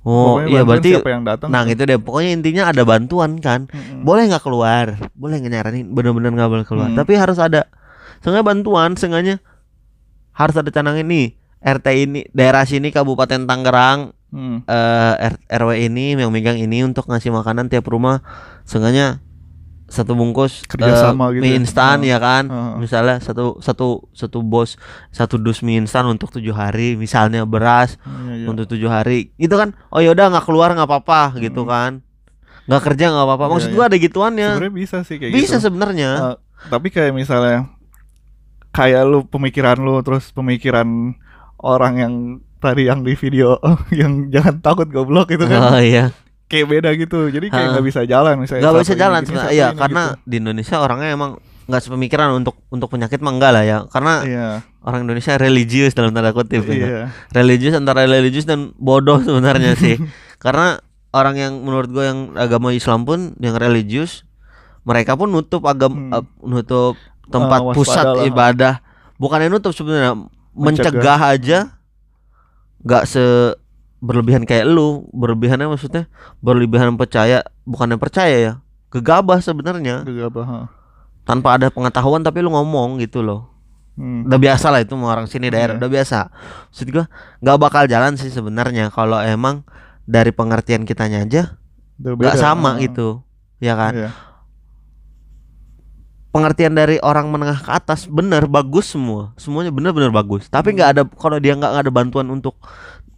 [0.03, 1.99] oh Pokoknya iya berarti siapa yang datang nah gitu deh.
[1.99, 3.67] Pokoknya intinya ada bantuan kan.
[3.67, 4.03] Mm-mm.
[4.03, 4.87] boleh nggak keluar?
[5.13, 5.87] Boleh nggak nyaranin?
[5.89, 6.91] Bener-bener nggak boleh keluar.
[6.91, 6.99] Hmm.
[6.99, 7.71] tapi harus ada
[8.21, 9.39] sengaja bantuan sengaja.
[10.33, 11.27] Harus ada canangin nih
[11.59, 14.65] RT ini daerah sini Kabupaten Tangerang Hmm.
[14.65, 18.25] eh, R- RW ini yang megang ini untuk ngasih makanan tiap rumah.
[18.65, 19.21] Sengaja
[19.93, 21.57] satu bungkus Kerjasama eh, gitu mie ya.
[21.61, 22.09] instan Oh.
[22.09, 22.81] ya kan Oh.
[22.81, 28.33] misalnya satu satu satu bos satu dus mie instan untuk tujuh hari misalnya beras Iya,
[28.35, 28.47] iya.
[28.49, 32.01] untuk tujuh hari itu kan oh yaudah nggak keluar nggak apa-apa gitu kan
[32.65, 33.47] nggak kerja nggak apa-apa Hmm.
[33.47, 33.77] Iya, maksud iya.
[33.77, 37.69] gua ada gituannya sebenarnya bisa sih kayak bisa gitu sebenarnya Eh, tapi kayak misalnya
[38.71, 40.89] kayak lu pemikiran lu terus pemikiran
[41.59, 42.15] orang yang
[42.57, 43.61] tadi yang di video
[43.93, 46.15] yang jangan takut goblok itu kan oh iya
[46.53, 47.19] kayak beda gitu.
[47.27, 48.63] Jadi kayak nggak bisa jalan misalnya.
[48.63, 50.21] nggak bisa jalan sebenarnya iya ini karena gitu.
[50.23, 51.31] di Indonesia orangnya emang
[51.63, 54.47] nggak sepemikiran untuk untuk penyakit mah enggak lah ya karena Iya.
[54.81, 56.75] orang Indonesia religius dalam tanda kutip ya.
[56.75, 57.03] Iya.
[57.31, 59.97] religius antara religius dan bodoh sebenarnya sih
[60.37, 64.27] karena orang yang menurut gue yang agama Islam pun yang religius
[64.83, 66.13] mereka pun nutup agam Hmm.
[66.13, 68.25] eh, nutup tempat waspada pusat lah.
[68.27, 68.75] ibadah
[69.17, 70.19] bukannya nutup sebenarnya
[70.53, 71.59] mencegah aja
[72.81, 73.55] nggak se
[74.03, 76.11] berlebihan kayak lu berlebihannya maksudnya
[76.43, 78.53] berlebihan percaya bukannya percaya ya
[78.91, 80.45] gegabah sebenarnya Gegabah.
[80.45, 80.59] ha.
[81.23, 83.49] tanpa ada pengetahuan tapi lu ngomong gitu loh
[83.93, 84.25] Hmm.
[84.25, 85.81] udah biasa lah itu orang sini daerah Iya.
[85.85, 86.19] udah biasa
[86.73, 87.13] maksud gua
[87.45, 89.69] nggak bakal jalan sih sebenarnya kalau emang
[90.09, 91.43] dari pengertian kitanya aja
[92.01, 92.81] nggak sama Ha.
[92.81, 93.21] gitu
[93.61, 94.11] ya kan Iya.
[96.33, 101.03] pengertian dari orang menengah ke atas bener bagus semua semuanya bener-bener bagus tapi nggak ada
[101.05, 102.57] kalau dia nggak ada bantuan untuk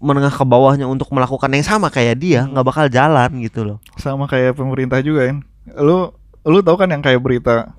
[0.05, 2.53] menengah ke bawahnya untuk melakukan yang sama kayak dia Hmm.
[2.53, 5.41] nggak bakal jalan gitu loh Sama kayak pemerintah juga kan.
[5.81, 6.13] Lu
[6.45, 7.73] lu tahu kan yang kayak berita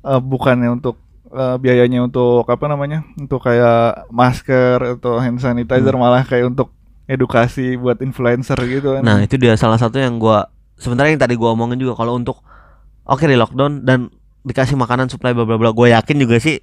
[0.00, 0.94] eh, bukannya untuk
[1.28, 3.02] eh, biayanya untuk apa namanya?
[3.14, 6.00] Untuk kayak masker atau hand sanitizer Hmm.
[6.00, 6.70] malah kayak untuk
[7.04, 9.02] edukasi buat influencer gitu kan.
[9.02, 10.46] nah itu dia salah satu yang gua
[10.78, 12.38] sebenarnya yang tadi gua omongin juga kalau untuk
[13.02, 16.62] oke di lockdown dan dikasih makanan supply bla bla bla gue yakin juga sih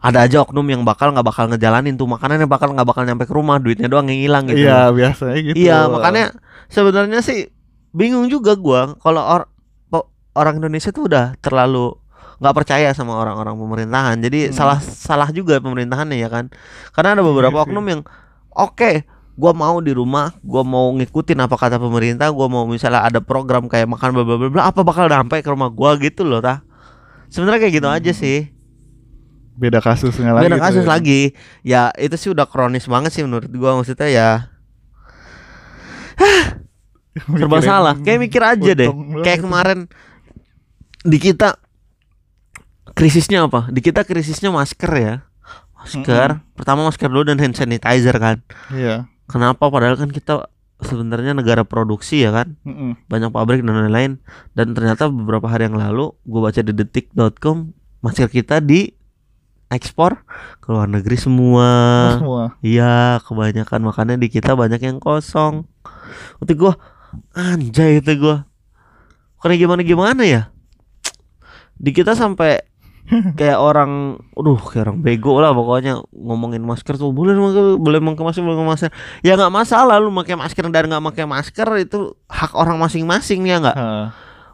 [0.00, 3.28] ada aja oknum yang bakal nggak bakal ngejalanin tuh makanan yang bakal nggak bakal nyampe
[3.28, 5.56] ke rumah duitnya doang yang hilang gitu Iya, biasanya gitu.
[5.60, 6.24] Iya, makanya
[6.72, 7.52] sebenarnya sih
[7.92, 9.48] bingung juga gua kalau or-
[10.30, 11.90] orang Indonesia tuh udah terlalu
[12.40, 14.16] nggak percaya sama orang-orang pemerintahan.
[14.22, 14.54] Jadi Hmm.
[14.56, 16.48] salah salah juga pemerintahannya ya kan.
[16.94, 17.68] Karena ada beberapa Iya sih.
[17.68, 18.00] oknum yang
[18.48, 18.92] oke,
[19.36, 23.68] gua mau di rumah, gua mau ngikutin apa kata pemerintah, gua mau misalnya ada program
[23.68, 26.62] kayak makan bla bla bla apa bakal sampai ke rumah gua gitu loh, tah.
[27.28, 28.20] Sebenarnya kayak gitu aja Hmm.
[28.22, 28.38] sih.
[29.60, 30.44] Beda kasusnya lagi.
[30.48, 30.90] Beda kasus ya.
[30.90, 31.20] lagi.
[31.60, 33.76] Ya itu sih udah kronis banget sih menurut gua.
[33.76, 34.30] Maksudnya ya
[37.36, 37.94] serba salah.
[38.00, 38.90] Kayak mikir aja deh.
[39.20, 39.78] kayak kemarin
[41.04, 41.60] di kita
[42.96, 43.68] krisisnya apa?
[43.68, 45.14] Di kita krisisnya masker ya.
[45.80, 46.40] Masker.
[46.56, 48.40] Pertama masker dulu dan hand sanitizer kan.
[48.72, 49.08] Iya.
[49.30, 49.70] kenapa?
[49.70, 52.56] Padahal kan kita sebenarnya negara produksi ya kan.
[52.64, 52.96] Mm-mm.
[53.08, 54.20] banyak pabrik dan lain-lain.
[54.56, 58.99] Dan ternyata beberapa hari yang lalu gue baca di detik.com masker kita di
[59.70, 60.26] ekspor
[60.58, 61.68] ke luar negeri semua
[62.18, 62.44] Semua.
[62.60, 65.64] Iya, kebanyakan makanya di kita banyak yang kosong.
[66.42, 66.74] Itu gua
[67.32, 68.44] anjay itu gua.
[69.40, 70.42] Karena gimana gimana ya?
[71.80, 72.60] Di kita sampai
[73.38, 77.34] kayak orang, aduh kayak orang bego lah pokoknya ngomongin masker tuh boleh
[77.80, 78.90] boleh pakai masker boleh pakai masker
[79.26, 83.58] ya nggak masalah lu pakai masker dan nggak pakai masker itu hak orang masing-masing ya
[83.58, 83.76] nggak.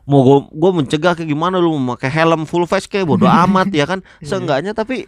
[0.06, 1.74] Mau gue gue mencegah kayak gimana lu?
[1.76, 4.00] Mau pakai helm full face kayak bodo amat ya kan?
[4.22, 5.06] Seenggaknya tapi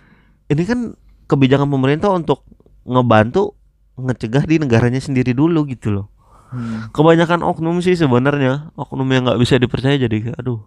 [0.50, 0.98] ini kan
[1.30, 2.42] kebijakan pemerintah untuk
[2.82, 3.54] ngebantu
[3.98, 6.06] ngecegah di negaranya sendiri dulu gitu loh.
[6.48, 6.88] Hmm.
[6.96, 10.64] kebanyakan oknum sih sebenarnya oknum yang nggak bisa dipercaya jadi aduh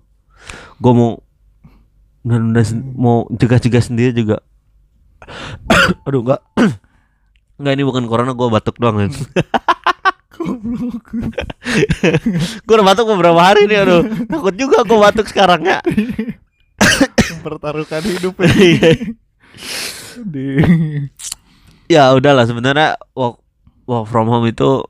[0.78, 1.26] gue mau
[2.22, 2.62] nunda
[2.94, 4.46] mau cegah-cegah sendiri juga.
[6.08, 6.42] Aduh nggak.
[7.62, 9.06] Nggak ini bukan corona gue batuk doang
[12.66, 14.04] gue udah batuk beberapa hari nih aduh.
[14.28, 15.80] Takut juga gue batuk sekarang ya
[17.38, 18.50] Mempertaruhkan hidup ya.
[18.52, 18.92] Iya.
[20.22, 20.46] di
[21.88, 22.46] ya udahlah.
[22.46, 23.42] Sebenarnya work,
[23.86, 24.86] work from home itu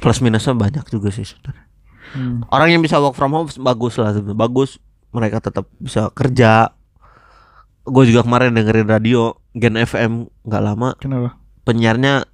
[0.00, 1.64] plus minusnya banyak juga sih sebenarnya.
[2.14, 2.46] Hmm.
[2.54, 4.14] orang yang bisa work from home bagus lah.
[4.14, 4.78] Sebenarnya bagus
[5.10, 6.72] mereka tetap bisa kerja.
[7.84, 10.96] Gue juga kemarin dengerin radio Gen FM nggak lama.
[10.96, 11.44] Kenapa?
[11.64, 12.28] penyiarnya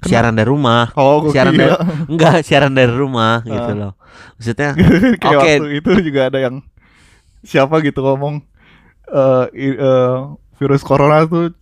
[0.00, 3.76] siaran dari rumah Oh, siaran dari kira enggak siaran dari rumah gitu Ah.
[3.76, 3.92] loh
[4.36, 4.70] maksudnya
[5.18, 5.34] Oke.
[5.56, 6.62] waktu itu juga ada yang
[7.40, 8.42] siapa gitu ngomong
[9.08, 10.16] eh i- eh,
[10.56, 11.54] virus corona tuh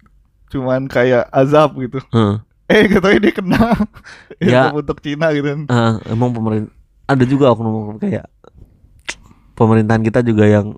[0.46, 1.98] cuman kayak azab gitu.
[2.08, 3.62] hmm, Eh katanya dia kena
[4.42, 4.62] Ya.
[4.70, 6.72] untuk Cina gitu ah, emang pemerintah
[7.06, 8.26] ada juga oknum-oknum kayak
[9.54, 10.76] pemerintahan kita juga yang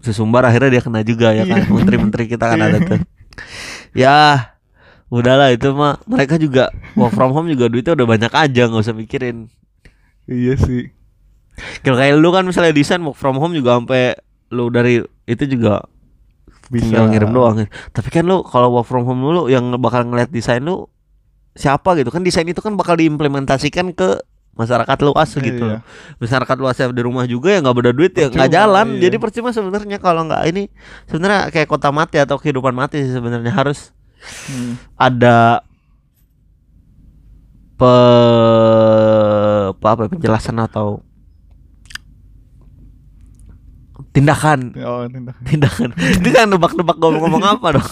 [0.00, 1.70] sesumbar akhirnya dia kena juga ya kan Iya.
[1.70, 2.66] menteri-menteri kita kan Iya.
[2.66, 2.98] ada tuh
[3.94, 4.16] ya
[5.08, 8.96] udahlah itu mah mereka juga work from home juga duitnya udah banyak aja nggak usah
[8.96, 9.48] mikirin.
[10.28, 10.92] Iya sih.
[11.82, 14.14] kalau kayak lu kan misalnya desain work from home juga sampai
[14.54, 15.82] lu dari itu juga
[16.70, 16.86] Bisa.
[16.86, 20.60] tinggal ngirim doang tapi kan lu kalau work from home dulu yang bakal ngeliat desain
[20.62, 20.86] lu
[21.58, 22.14] siapa gitu?
[22.14, 24.22] Kan desain itu kan bakal diimplementasikan ke
[24.54, 25.66] masyarakat luas gitu.
[25.70, 25.80] Iya.
[26.18, 28.86] masyarakat luasnya di rumah juga ya nggak beda duit ya nggak Percuma, jalan.
[28.94, 29.00] iya.
[29.06, 30.66] jadi percuma sebenarnya kalau nggak ini
[31.06, 33.54] sebenarnya kayak kota mati atau kehidupan mati sih sebenarnya.
[33.54, 34.74] Harus Hmm.
[34.98, 35.62] ada
[37.78, 37.94] pe
[39.78, 41.00] apa, ya, penjelasan atau
[44.10, 45.36] tindakan Oh, tindak.
[45.46, 47.88] tindakan itu kan nebak-nebak ngomong-ngomong apa dong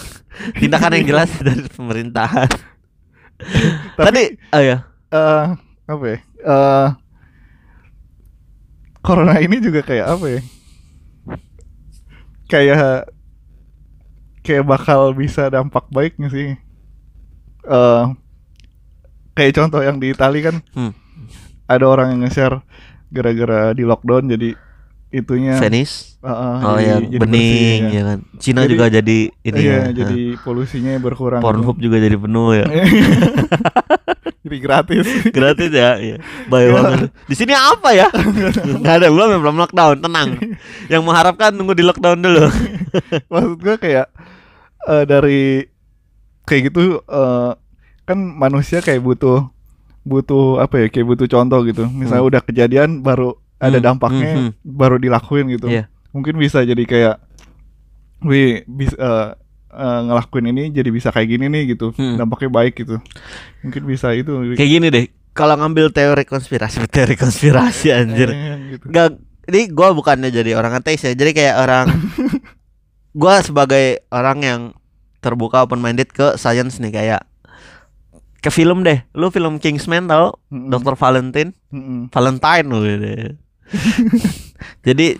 [0.59, 2.49] tindakan yang jelas dari pemerintahan
[3.95, 5.45] tadi oh ya Eh,
[5.87, 6.17] apa ya?
[6.43, 6.87] Eh
[8.99, 10.41] corona ini juga kayak apa ya?
[12.51, 13.07] Kayak
[14.47, 16.55] kayak bakal bisa dampak baik nggak sih?
[17.61, 18.03] Eh
[19.33, 20.95] kayak contoh yang di Itali kan Hmm.
[21.65, 22.63] ada orang yang nge-share
[23.07, 24.55] gara-gara di lockdown jadi
[25.09, 26.19] itunya Venice.
[26.19, 28.19] eh, eh, Oh jadi- ya, jadi bening bersih, ya kan.
[28.37, 29.83] Cina Jadi- juga jadi ini iya, ya.
[29.95, 31.39] jadi polusinya berkurang.
[31.39, 31.45] gitu.
[31.45, 32.65] Pornhub juga jadi penuh ya.
[34.43, 35.05] jadi gratis.
[35.35, 35.95] Gratis ya.
[35.97, 36.17] Iya.
[36.47, 36.99] Baik banget.
[37.25, 38.07] Di sini apa ya?
[38.75, 40.27] Enggak ada belum ya, belum lockdown, tenang.
[40.87, 42.47] Yang mengharapkan tunggu di lockdown dulu.
[43.27, 44.07] Maksud gue kayak
[44.87, 45.67] eh, dari
[46.43, 47.51] kayak gitu eh,
[48.03, 49.51] kan manusia kayak butuh
[50.01, 51.83] butuh apa ya kayak butuh contoh gitu.
[51.85, 52.31] Misalnya Hmm.
[52.31, 54.51] udah kejadian baru ada Hmm, dampaknya hmm, hmm.
[54.63, 55.67] baru dilakuin gitu.
[55.67, 55.91] Iya.
[56.15, 57.15] Mungkin bisa jadi kayak
[58.23, 59.27] wih bisa eh,
[59.75, 61.91] eh, ngelakuin ini jadi bisa kayak gini nih gitu.
[61.91, 62.15] Hmm.
[62.15, 62.95] Dampaknya baik gitu.
[63.61, 64.55] Mungkin bisa itu.
[64.55, 65.05] Kayak gini deh.
[65.35, 68.31] Kalau ngambil teori konspirasi, teori konspirasi anjir.
[68.31, 68.89] Eh, gitu.
[68.89, 69.19] Gak,
[69.51, 71.13] ini gue bukannya jadi orang ateis ya.
[71.13, 71.85] Jadi kayak orang,
[73.21, 74.61] gue sebagai orang yang
[75.27, 77.21] terbuka open minded ke science nih kayak
[78.39, 79.03] ke film deh.
[79.11, 80.39] Lu film Kingsman tau?
[80.47, 80.71] Mm-mm.
[80.71, 80.95] Dr.
[80.95, 82.07] Valentine, Mm-mm.
[82.07, 83.35] Valentine lu gitu.
[84.87, 85.19] jadi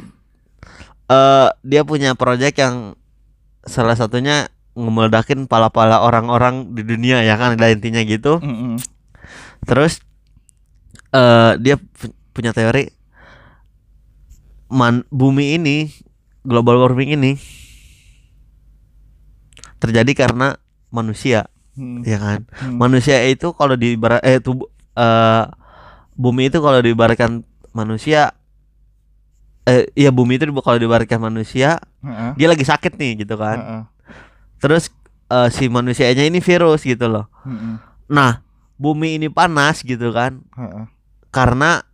[1.07, 2.95] eh dia punya proyek yang
[3.67, 8.39] salah satunya ngemeledakin pala-pala orang-orang di dunia ya kan ada intinya gitu.
[8.39, 8.79] Mm-mm.
[9.67, 9.99] Terus
[11.11, 12.87] eh dia pu- punya teori
[14.67, 15.91] man bumi ini
[16.43, 17.39] global warming ini
[19.77, 20.57] terjadi karena
[20.89, 21.45] manusia
[21.77, 22.01] Mm.
[22.09, 22.41] ya kan.
[22.57, 22.81] Mm.
[22.81, 23.93] Manusia itu kalau di
[24.25, 24.65] eh tubuh
[24.97, 25.45] eh
[26.17, 28.33] bumi itu kalau diibaratkan manusia
[29.69, 32.33] eh iya bumi itu kalau diibaratkan manusia Heeh.
[32.33, 33.57] dia lagi sakit nih gitu kan.
[33.61, 33.81] Heeh.
[34.57, 34.89] Terus
[35.29, 37.29] eh, si manusianya ini virus gitu loh.
[37.45, 37.77] Mm-mm.
[38.09, 38.41] Nah,
[38.81, 40.85] bumi ini panas gitu kan Heeh.
[41.29, 41.85] karena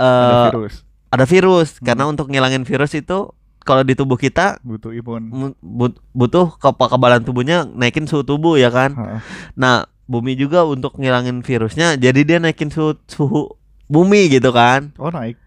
[0.00, 0.74] eh virus
[1.10, 1.84] ada virus Hmm.
[1.84, 3.34] karena untuk ngilangin virus itu
[3.70, 5.22] kalau di tubuh kita butuh imun.
[5.30, 8.98] mu- but- butuh kekebalan tubuhnya naikin suhu tubuh ya kan.
[8.98, 9.18] Heeh.
[9.54, 13.54] Nah, bumi juga untuk ngilangin virusnya jadi dia naikin suhu suhu
[13.86, 14.90] bumi gitu kan.
[14.98, 15.38] Oh naik.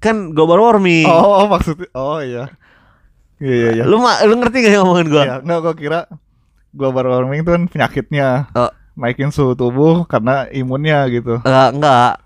[0.00, 1.04] Kan global warming.
[1.04, 2.48] Oh, oh, maksudnya oh iya.
[3.36, 3.84] Iya iya iya.
[3.84, 5.22] Lu ma- lu ngerti gak yang ngomongin gua?
[5.22, 6.00] Iya, enggak gua kira
[6.72, 8.28] global warming itu kan penyakitnya.
[8.56, 8.72] Oh.
[8.98, 11.38] Naikin suhu tubuh karena imunnya gitu.
[11.38, 12.18] Eh, enggak.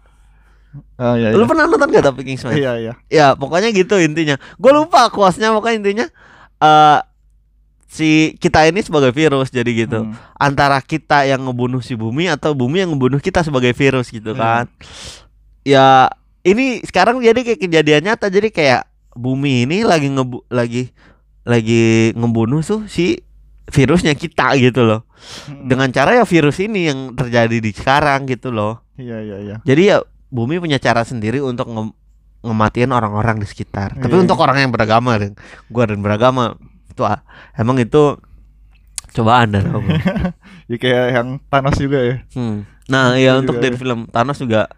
[0.97, 1.37] Iya iya.
[1.37, 2.57] Lu pernah nonton gak tapi Kingsman?
[2.57, 2.93] Iya iya.
[3.13, 4.41] Ya, pokoknya gitu intinya.
[4.57, 6.07] Gue lupa kuasnya pokoknya intinya
[6.63, 7.01] eh
[7.93, 10.09] si kita ini sebagai virus jadi gitu.
[10.09, 10.17] Hmm.
[10.41, 14.41] Antara kita yang ngebunuh si bumi atau bumi yang ngebunuh kita sebagai virus gitu Iya.
[14.41, 14.65] kan.
[15.63, 15.87] Ya,
[16.43, 18.83] ini sekarang jadi kayak kejadian nyata jadi kayak
[19.13, 20.89] bumi ini lagi ngebu lagi
[21.45, 23.21] lagi ngebunuh tuh si
[23.69, 25.05] virusnya kita gitu loh.
[25.47, 25.69] Hmm.
[25.69, 28.81] Dengan cara ya virus ini yang terjadi di sekarang gitu loh.
[28.97, 29.57] Iya iya iya.
[29.69, 30.01] Jadi ya
[30.33, 31.93] bumi punya cara sendiri untuk nge
[32.43, 33.95] ngematiin orang-orang di sekitar.
[33.95, 34.25] Tapi Iya.
[34.25, 35.15] untuk orang yang beragama,
[35.69, 36.57] gua dan beragama
[36.89, 37.21] itu ah,
[37.55, 38.17] emang itu
[39.13, 39.89] cobaan dan apa.
[40.67, 42.17] Ya kayak yang Thanos juga ya.
[42.33, 42.65] Hmm.
[42.89, 43.79] Nah, ya Itu untuk dari ya.
[43.79, 44.73] film Thanos juga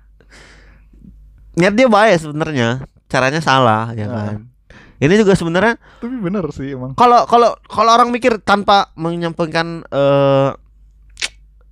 [1.54, 2.68] niat dia baik sebenarnya,
[3.06, 4.12] caranya salah ya Ah.
[4.28, 4.50] kan.
[4.96, 6.94] Ini juga sebenarnya Tapi bener sih emang.
[6.94, 10.50] kalau kalau kalau orang mikir tanpa menyampaikan eh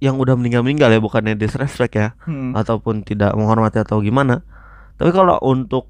[0.03, 2.51] yang udah meninggal meninggal ya bukannya disrespect ya Hmm.
[2.53, 4.43] ataupun tidak menghormati atau gimana.
[4.99, 5.87] Tapi kalau untuk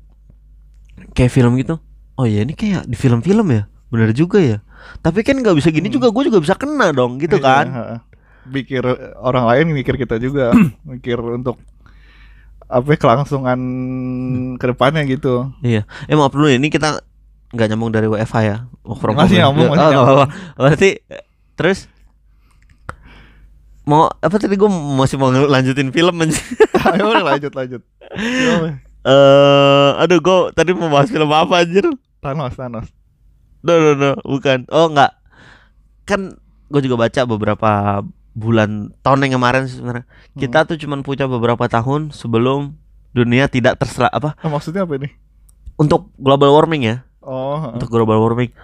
[1.12, 1.80] kayak film gitu,
[2.14, 4.58] oh ya ini kayak di film-film ya, bener juga ya.
[5.00, 5.96] Tapi kan nggak bisa gini Hmm.
[5.96, 7.66] juga, gue juga bisa kena dong, gitu Iya, kan?
[8.44, 8.82] Mikir
[9.16, 10.52] orang lain mikir kita juga,
[10.84, 11.56] mikir untuk
[12.66, 13.60] apa ya, kelangsungan
[14.56, 15.52] ke depannya gitu.
[15.60, 15.84] Iya.
[16.04, 17.00] Eh maaf dulu ya, ini kita
[17.48, 18.56] nggak nyambung dari WFH ya.
[18.96, 19.48] From Masih ya.
[19.48, 20.08] nyambung, Ya, masih oh, nyambung.
[20.20, 20.26] apa-apa.
[20.58, 21.78] Berarti eh, terus
[23.82, 26.38] mau apa tadi gue masih mau lanjutin film aja.
[26.94, 27.82] Ayo lanjut lanjut.
[29.02, 31.86] Eh, aduh gue tadi mau bahas film apa anjir?
[32.22, 32.86] Thanos Thanos.
[33.62, 34.66] No no no, bukan.
[34.70, 35.10] Oh enggak.
[36.06, 36.38] Kan
[36.70, 37.70] gue juga baca beberapa
[38.32, 40.04] bulan tahun yang kemarin sebenarnya.
[40.34, 42.78] Kita tuh cuman punya beberapa tahun sebelum
[43.12, 45.12] dunia tidak tersela apa Ah, maksudnya apa ini?
[45.76, 46.96] untuk global warming ya.
[47.20, 47.74] Oh.
[47.74, 48.54] Untuk global warming.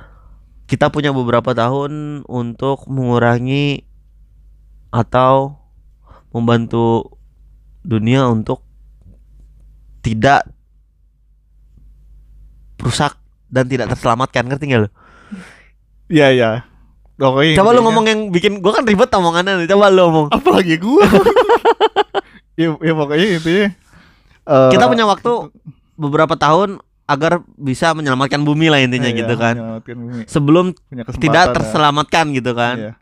[0.69, 3.88] Kita punya beberapa tahun untuk mengurangi
[4.89, 5.57] atau
[6.33, 7.17] membantu
[7.85, 8.65] dunia untuk
[10.05, 10.49] tidak
[12.79, 13.17] rusak
[13.49, 14.91] dan tidak terselamatkan ngerti nggak lo?
[16.09, 16.51] Iya iya.
[17.19, 19.69] Pokoknya Coba lu ngomong yang bikin gua kan ribet omongannya nih.
[19.69, 20.27] Coba lu ngomong.
[20.31, 21.05] apalagi gua.
[22.61, 23.67] ya, ya pokoknya intinya
[24.47, 25.33] eh, Kita punya waktu
[25.99, 29.83] beberapa tahun agar bisa menyelamatkan bumi lah intinya iya, gitu kan.
[29.83, 30.29] bumi.
[30.29, 30.77] Sebelum
[31.19, 31.55] tidak ya.
[31.57, 32.77] terselamatkan gitu kan.
[32.77, 32.93] Iya.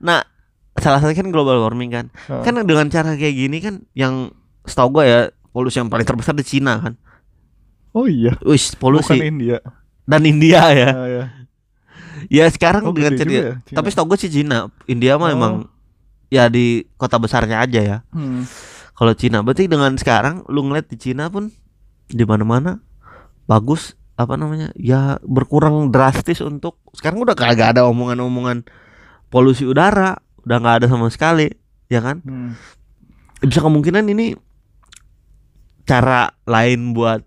[0.00, 0.22] Nah,
[0.86, 2.06] salah satu kan global warming kan.
[2.30, 2.42] Heeh.
[2.46, 4.30] Kan dengan cara kayak gini kan yang
[4.62, 5.20] setahu gue ya
[5.50, 6.94] polusi yang paling terbesar di Cina kan.
[7.90, 8.38] Oh iya.
[8.40, 9.58] Wis Bukan polusi India.
[10.06, 10.90] dan India ya.
[10.94, 11.24] Ah, ya.
[12.28, 15.36] Ya sekarang Oh, dengan juga ya, tapi setahu gue sih Cina, India mah Oh.
[15.36, 15.54] emang
[16.26, 17.98] ya di kota besarnya aja ya.
[18.10, 18.46] Hmm.
[18.96, 21.52] Kalau Cina berarti dengan sekarang lu ngeliat di Cina pun
[22.06, 22.80] di mana-mana
[23.44, 28.64] bagus apa namanya ya berkurang drastis untuk sekarang udah kagak ada omongan-omongan
[29.28, 31.50] polusi udara udah nggak ada sama sekali
[31.86, 32.54] ya kan Hmm.
[33.40, 34.38] bisa kemungkinan ini
[35.84, 37.22] cara lain buat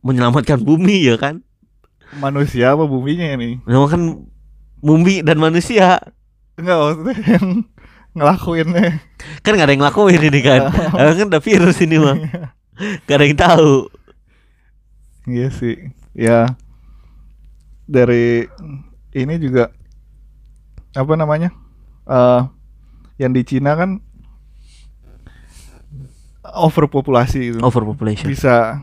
[0.00, 1.42] menyelamatkan bumi ya kan
[2.12, 3.62] Manusia apa buminya ini?
[3.62, 4.26] menyelamatkan
[4.80, 6.02] bumi dan manusia
[6.56, 7.46] Enggak maksudnya yang
[8.10, 8.98] ngelakuinnya.
[9.40, 10.60] kan nggak ada yang ngelakuin ini kan
[10.92, 12.16] Karena kan udah virus ini mah
[13.04, 13.74] gak ada yang tahu
[15.22, 15.76] Iya sih.
[16.10, 16.58] Ya.
[17.84, 18.48] Dari
[19.12, 19.70] ini juga
[20.90, 21.54] apa namanya?
[22.02, 22.40] eh
[23.20, 24.00] yang di Cina kan
[26.42, 27.58] overpopulasi gitu.
[27.60, 28.80] overpopulation Bisa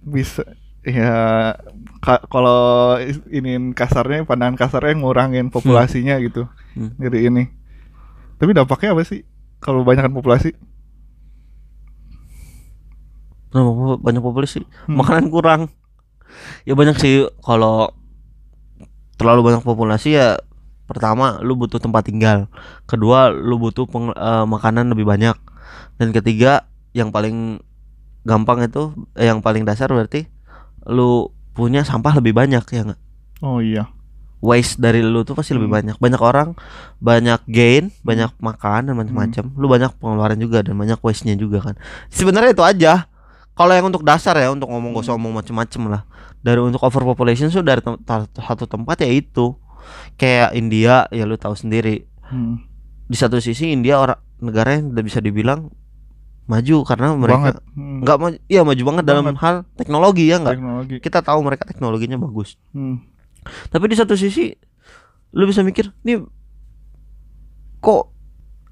[0.00, 0.44] bisa
[0.80, 1.52] ya
[1.98, 6.92] ka- kalau ini kasarnya pandangan kasarnya ngurangin populasinya gitu Hmm.
[6.96, 7.44] dari ini.
[8.36, 9.24] Tapi dampaknya apa sih
[9.58, 10.52] kalau banyakkan populasi?
[13.50, 14.96] Kenapa banyak populasi Hmm.
[14.96, 15.60] makanan kurang
[16.62, 17.90] ya banyak sih kalau
[19.18, 20.38] terlalu banyak populasi ya
[20.90, 22.50] pertama lu butuh tempat tinggal.
[22.84, 25.38] Kedua lu butuh peng- eh, makanan lebih banyak.
[25.96, 27.62] Dan ketiga yang paling
[28.26, 30.26] gampang itu eh, yang paling dasar berarti
[30.84, 33.00] lu punya sampah lebih banyak ya nggak?
[33.40, 33.86] Oh iya.
[34.40, 35.76] waste dari lu tuh pasti lebih Hmm.
[35.76, 35.96] banyak.
[36.00, 36.56] Banyak orang
[36.96, 41.60] banyak gain banyak makan dan macam-macam lu banyak pengeluaran juga dan banyak waste nya juga
[41.60, 41.76] kan.
[42.08, 43.04] Sebenarnya itu aja.
[43.52, 46.08] Kalau yang untuk dasar ya untuk ngomong gak usah ngomong macem-macem lah.
[46.40, 48.00] Dari untuk overpopulation tuh dari tem-
[48.40, 49.52] satu tempat ya itu
[50.20, 52.60] kayak India ya lu tahu sendiri Hmm.
[53.02, 55.72] di satu sisi India orang negara yang udah bisa dibilang
[56.44, 58.00] maju karena mereka Hmm.
[58.00, 59.40] nggak maju iya maju banget dalam Banget.
[59.40, 60.56] hal teknologi ya nggak
[61.00, 63.00] kita tahu mereka teknologinya bagus Hmm.
[63.66, 64.52] tapi di satu sisi
[65.30, 66.20] lu bisa mikir nih
[67.78, 68.12] kok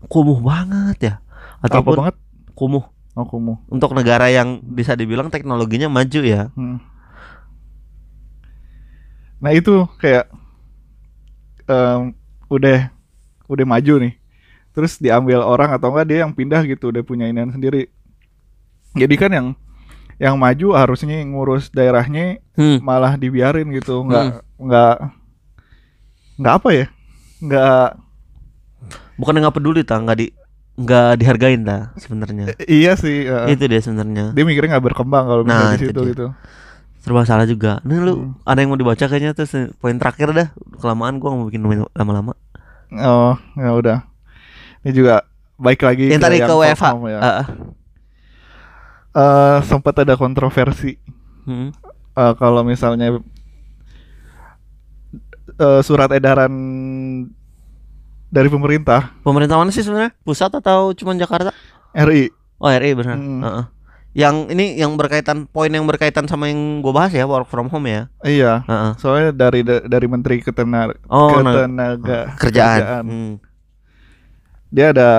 [0.04, 1.14] kumuh banget ya
[1.58, 2.16] Apa ataupun banget?
[2.52, 2.84] kumuh
[3.16, 3.58] Aku mau.
[3.66, 6.78] untuk negara yang bisa dibilang teknologinya maju ya Hmm.
[9.38, 10.30] Nah itu kayak
[11.68, 12.16] em,
[12.48, 12.88] udah
[13.48, 14.12] udah maju nih,
[14.72, 17.92] terus diambil orang atau enggak dia yang pindah gitu, udah punya inian sendiri.
[18.96, 19.48] Jadi kan yang
[20.18, 22.82] yang maju harusnya ngurus daerahnya hmm.
[22.82, 24.96] malah dibiarin gitu, nggak nggak
[26.40, 26.86] nggak apa ya,
[27.44, 27.86] nggak
[29.18, 30.26] bukan nggak peduli ta nggak di
[30.78, 33.26] nggak dihargain ta sebenarnya iya sih.
[33.26, 36.26] eh, itu dia sebenarnya dia mikirnya nggak berkembang kalau Nah, di itu situ gitu.
[37.08, 38.36] Serba salah juga nih lu Hmm.
[38.44, 41.62] ada yang mau dibaca kayaknya terus poin terakhir dah kelamaan gua nggak mau bikin
[41.96, 42.36] lama-lama
[42.88, 43.98] Oh ya udah.
[44.80, 45.20] Ini juga
[45.56, 47.18] baik lagi yang tadi ke WFH ya.
[47.20, 47.46] Ah, ah.
[49.10, 50.96] Eh, sempat ada kontroversi
[51.44, 51.72] Hmm.
[52.14, 53.20] Eh, kalau misalnya
[55.54, 56.52] eh, surat edaran
[58.28, 61.52] dari pemerintah pemerintah mana sih sebenarnya pusat atau cuma Jakarta
[61.92, 63.40] RI oh RI benar Hmm.
[63.40, 63.64] Heeh.
[64.16, 67.86] Yang ini yang berkaitan poin yang berkaitan sama yang gua bahas ya work from home
[67.86, 68.08] ya.
[68.24, 68.64] Iya.
[68.64, 68.90] Heeh.
[68.98, 73.32] soalnya dari dari Menteri Ketenar oh nah, Ketenaga kerjaan, Hmm.
[74.72, 75.10] dia ada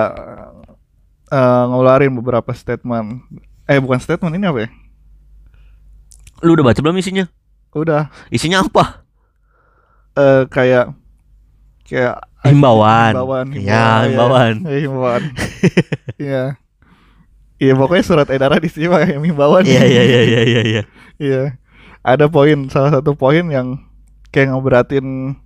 [1.30, 3.22] eh, ngeluarin beberapa statement.
[3.70, 4.70] Eh bukan statement ini apa ya?
[6.42, 7.24] Lu udah baca belum isinya?
[7.70, 8.10] Udah.
[8.34, 9.06] Isinya apa?
[10.18, 10.90] Eh, kayak
[11.86, 13.14] kayak himbauan.
[13.14, 15.22] Himbauan ya himbauan himbauan.
[16.18, 16.44] Iya.
[17.60, 19.62] Iya pokoknya surat edaran isinya pakai himbauan.
[19.62, 20.82] iya iya iya iya iya iya
[21.16, 21.42] Iya.
[22.00, 23.76] Ada poin salah satu poin yang
[24.30, 25.36] kayak ngeberatin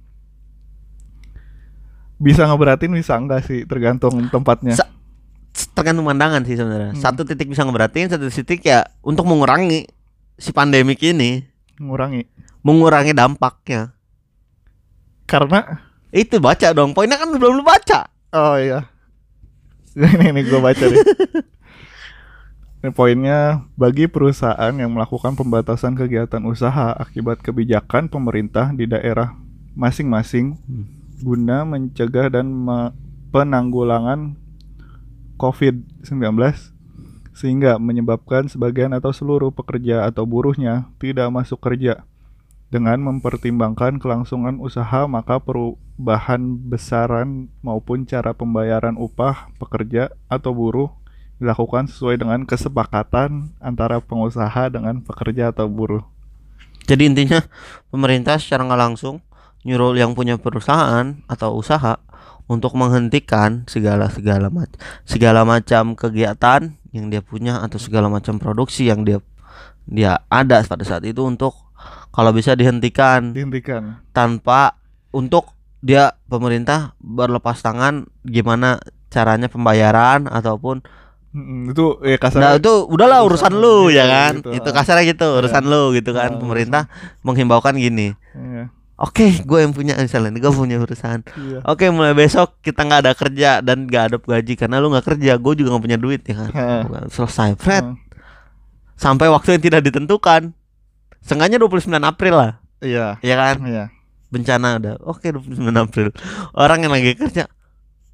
[2.17, 4.73] bisa ngeberatin bisa enggak sih tergantung tempatnya.
[4.73, 4.91] Sa-
[5.75, 7.03] tergantung pandangan sih sebenarnya Hmm.
[7.03, 9.87] satu titik bisa ngeberatin satu titik ya untuk mengurangi
[10.35, 11.43] si pandemik ini
[11.77, 12.27] Ngurangi.
[12.61, 13.91] mengurangi dampaknya
[15.25, 18.87] Karena itu baca dong poinnya kan belum lu baca oh iya.
[19.99, 20.99] ini nih gue baca nih.
[22.85, 29.33] Ini poinnya bagi perusahaan yang melakukan pembatasan kegiatan usaha akibat kebijakan pemerintah di daerah
[29.73, 30.85] masing-masing Hmm.
[31.25, 32.93] guna mencegah dan me-
[33.33, 34.37] penanggulangan
[35.41, 36.37] COVID-19
[37.33, 42.05] sehingga menyebabkan sebagian atau seluruh pekerja atau buruhnya tidak masuk kerja.
[42.69, 50.93] Dengan mempertimbangkan kelangsungan usaha, maka perubahan besaran maupun cara pembayaran upah pekerja atau buruh
[51.43, 56.05] dilakukan sesuai dengan kesepakatan antara pengusaha dengan pekerja atau buruh.
[56.89, 57.41] jadi intinya
[57.93, 59.25] pemerintah secara nggak langsung
[59.65, 61.97] nyuruh yang punya perusahaan atau usaha
[62.45, 64.77] untuk menghentikan segala segala macam
[65.09, 69.25] segala macam kegiatan yang dia punya atau segala macam produksi yang dia
[69.89, 71.57] dia ada pada saat itu untuk
[72.13, 74.77] kalau bisa dihentikan dihentikan tanpa
[75.11, 78.81] untuk dia pemerintah berlepas tangan gimana
[79.13, 80.85] caranya pembayaran ataupun
[81.35, 84.33] Mm, itu ya kasar nah itu udahlah urusan, urusan lu gitu, ya kan?
[84.39, 84.51] gitu.
[84.55, 86.31] itu kasarnya gitu urusan lu gitu kan.
[86.31, 86.83] Ah, pemerintah
[87.27, 88.15] menghimbaukan gini.
[88.39, 91.27] Iya, oke gue yang punya misalnya gue punya urusan.
[91.27, 91.59] Iya.
[91.67, 95.35] oke mulai besok kita nggak ada kerja dan nggak ada gaji karena lu nggak kerja
[95.35, 96.51] gue juga nggak punya duit ya kan?
[96.55, 96.83] Heeh.
[97.11, 97.59] selesai.
[97.59, 97.99] Fred Heeh.
[98.95, 100.55] sampai waktu yang tidak ditentukan
[101.19, 102.53] Sengaja 29 April lah.
[102.79, 103.57] Iya, ya kan?
[103.67, 103.85] Iya.
[104.31, 104.95] bencana udah.
[105.03, 106.15] Oke 29 April.
[106.55, 107.51] Orang yang lagi kerja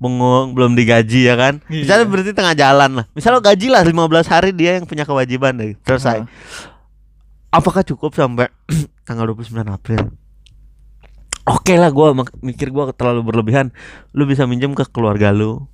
[0.01, 1.61] bengong belum digaji ya kan?
[1.68, 1.84] Iya.
[1.84, 3.07] misalnya berarti tengah jalan lah.
[3.12, 5.76] Misalnya lo gaji lah 15 hari dia yang punya kewajiban deh.
[5.84, 6.24] Selesai.
[6.24, 6.28] Heeh.
[7.51, 8.48] apakah cukup sampai
[9.07, 10.11] tanggal 29 April?
[11.44, 13.74] Oke lah gua mak- mikir gua terlalu berlebihan.
[14.16, 15.66] Lu bisa minjem ke keluarga lu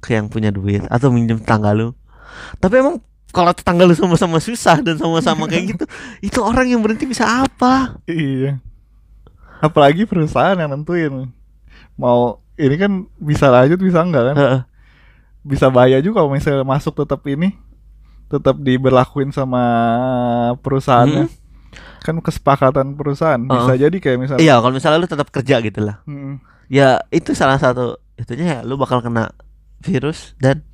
[0.00, 1.92] ke yang punya duit atau minjem tetangga lu.
[2.62, 2.96] Tapi emang
[3.34, 5.84] kalau tetangga lu sama-sama susah dan sama-sama kayak gitu
[6.32, 8.00] itu orang yang berhenti bisa apa?
[8.06, 8.60] Iya.
[9.58, 11.32] Apalagi perusahaan yang nentuin
[11.96, 14.36] mau ini kan bisa lanjut bisa enggak kan?
[14.36, 14.60] Heeh.
[15.42, 17.54] Bisa bahaya juga kalau misalnya masuk tetap ini
[18.26, 19.62] tetap diberlakuin sama
[20.58, 21.30] perusahaannya.
[22.00, 23.38] Kan kesepakatan perusahaan.
[23.38, 27.30] Bisa jadi kayak misalnya iya kalau misalnya lu tetap kerja gitu lah Mm, ya itu
[27.32, 29.30] salah satu itunya ya lu bakal kena
[29.78, 30.64] virus dan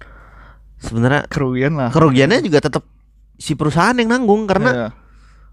[0.78, 1.90] sebenarnya kerugian lah.
[1.90, 2.86] kerugiannya juga tetap
[3.34, 4.88] si perusahaan yang nanggung karena Iya.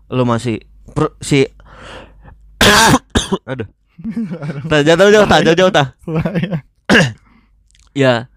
[0.09, 1.43] lu masih per- si
[3.45, 3.67] aduh
[4.71, 5.87] tak jauh jauh tak jauh jauh tak.
[7.97, 8.29] Ya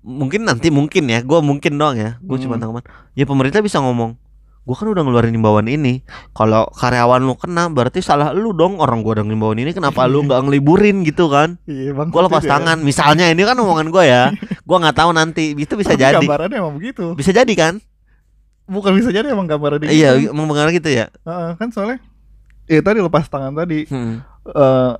[0.00, 1.20] mungkin nanti mungkin ya.
[1.20, 2.16] Gua mungkin doang ya.
[2.24, 2.62] Gue cuma Hmm.
[2.64, 4.16] tanggapan ya pemerintah bisa ngomong
[4.60, 6.00] gua kan udah ngeluarin himbauan ini.
[6.30, 8.78] Kalau karyawan lu kena berarti salah lu dong.
[8.78, 11.02] Orang gua udah ngimbauan ini kenapa lu nggak ngeliburin?
[11.02, 11.58] Gitu kan.
[11.66, 12.08] Iya, bang.
[12.08, 12.78] gua lepas tangan.
[12.80, 14.22] Misalnya ini kan omongan gua ya.
[14.68, 15.58] Gua nggak tahu nanti.
[15.58, 16.22] Itu bisa jadi.
[16.22, 17.12] Gambarannya emang begitu.
[17.18, 17.82] bisa jadi kan?
[18.70, 20.30] Bukan bisa jadi emang gambarannya iya gitu.
[20.30, 21.10] emang benar gitu ya.
[21.26, 21.98] Heeh, kan soalnya
[22.70, 23.90] ya tadi lepas tangan tadi.
[23.90, 24.22] Hmm.
[24.46, 24.92] eh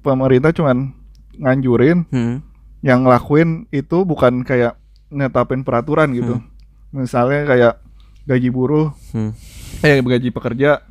[0.00, 0.92] pemerintah cuman
[1.36, 2.40] nganjurin Hmm.
[2.80, 4.78] yang ngelakuin itu bukan kayak
[5.08, 6.40] netapin peraturan gitu.
[6.90, 7.74] Misalnya kayak
[8.24, 9.30] gaji buruh, Hmm.
[9.80, 10.82] eh gaji pekerja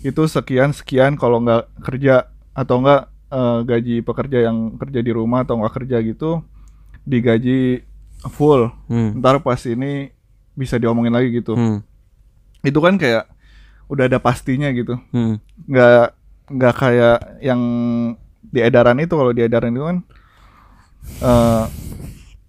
[0.00, 5.42] itu sekian sekian kalau nggak kerja atau nggak eh, gaji pekerja yang kerja di rumah
[5.42, 6.46] atau nggak kerja gitu
[7.02, 7.82] digaji
[8.30, 8.70] full.
[8.86, 9.18] Hmm.
[9.18, 10.14] Ntar pas ini
[10.54, 11.52] bisa diomongin lagi gitu.
[11.52, 11.82] Hmm.
[12.62, 13.26] Itu kan kayak
[13.90, 14.94] udah ada pastinya gitu.
[15.10, 15.38] Hmm.
[15.66, 16.06] nggak
[16.46, 17.60] nggak kayak yang
[18.56, 19.98] di edaran itu kalau di edaran itu kan
[21.20, 21.64] eh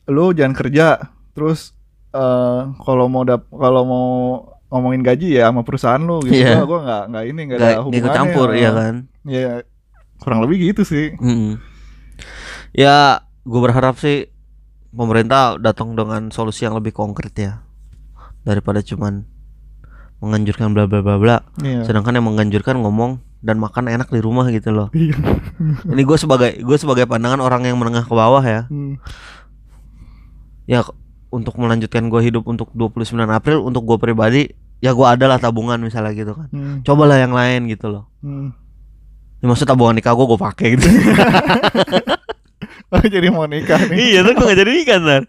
[0.07, 1.11] lu jangan kerja.
[1.35, 1.75] Terus
[2.15, 4.07] eh kalau mau dap kalau mau
[4.67, 6.39] ngomongin gaji ya sama perusahaan lu gitu.
[6.39, 7.99] Gua gua nggak nggak ini nggak ada hubungannya.
[7.99, 8.95] ikut campur iya kan?
[9.27, 9.51] Ya
[10.23, 11.13] kurang lebih gitu sih.
[11.19, 11.59] Hmm.
[12.75, 14.27] ya gue berharap sih
[14.91, 17.63] pemerintah datang dengan solusi yang lebih konkret ya.
[18.43, 19.27] Daripada cuman
[20.19, 21.37] menganjurkan bla bla bla bla.
[21.61, 21.85] Iya.
[21.85, 25.13] Sedangkan yang menganjurkan ngomong dan makan enak di rumah gitu loh Iya.
[25.85, 28.97] ini gue sebagai gue sebagai pandangan orang yang menengah ke bawah ya Hmm.
[30.65, 30.81] ya
[31.27, 34.41] untuk melanjutkan gue hidup untuk 29 April untuk gue pribadi
[34.77, 36.75] ya gue adalah tabungan misalnya gitu kan Hmm.
[36.81, 38.53] cobalah yang lain gitu loh Hmm.
[39.37, 40.87] ya, maksud tabungan nikah gue gue pakai gitu
[42.87, 45.23] Oh, jadi mau nikah nih iya tuh gue gak jadi nikah ntar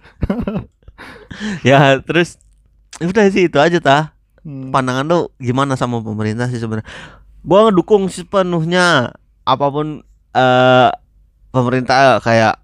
[1.61, 2.39] ya terus
[2.99, 4.05] udah sih itu aja tah
[4.39, 4.71] Hmm.
[4.71, 6.87] pandangan tuh gimana sama pemerintah sih sebenarnya
[7.49, 10.91] gua ngedukung sepenuhnya apa pun eh
[11.49, 12.61] pemerintah kayak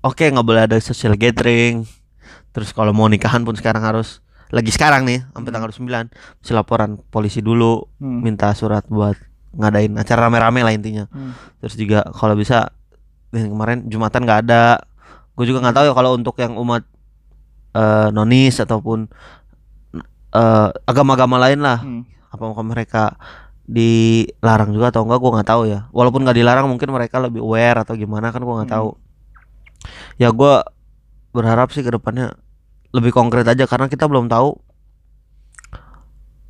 [0.00, 1.84] oke nggak boleh ada social gathering
[2.50, 5.54] terus kalau mau nikahan pun sekarang harus lagi sekarang nih sampai Hmm.
[5.54, 6.08] tanggal 9
[6.40, 8.20] mesti laporan polisi dulu Hmm.
[8.20, 9.16] minta surat buat
[9.52, 11.36] ngadain acara rame-rame lah intinya Hmm.
[11.60, 12.72] terus juga kalau bisa
[13.30, 14.80] yang kemarin jumatan nggak ada
[15.32, 16.84] gue juga nggak tahu ya kalau untuk yang umat
[17.72, 19.08] eh, nonis ataupun
[20.32, 22.04] eh, agama-agama lain lah Hmm.
[22.28, 23.16] apakah mereka
[23.72, 25.80] dilarang juga atau enggak gue nggak tahu ya.
[25.88, 28.76] Walaupun nggak dilarang mungkin mereka lebih aware atau gimana kan gue nggak Hmm.
[28.76, 28.88] tahu.
[30.20, 30.54] Ya gue
[31.32, 32.36] berharap sih ke depannya
[32.92, 34.52] lebih konkret aja karena kita belum tahu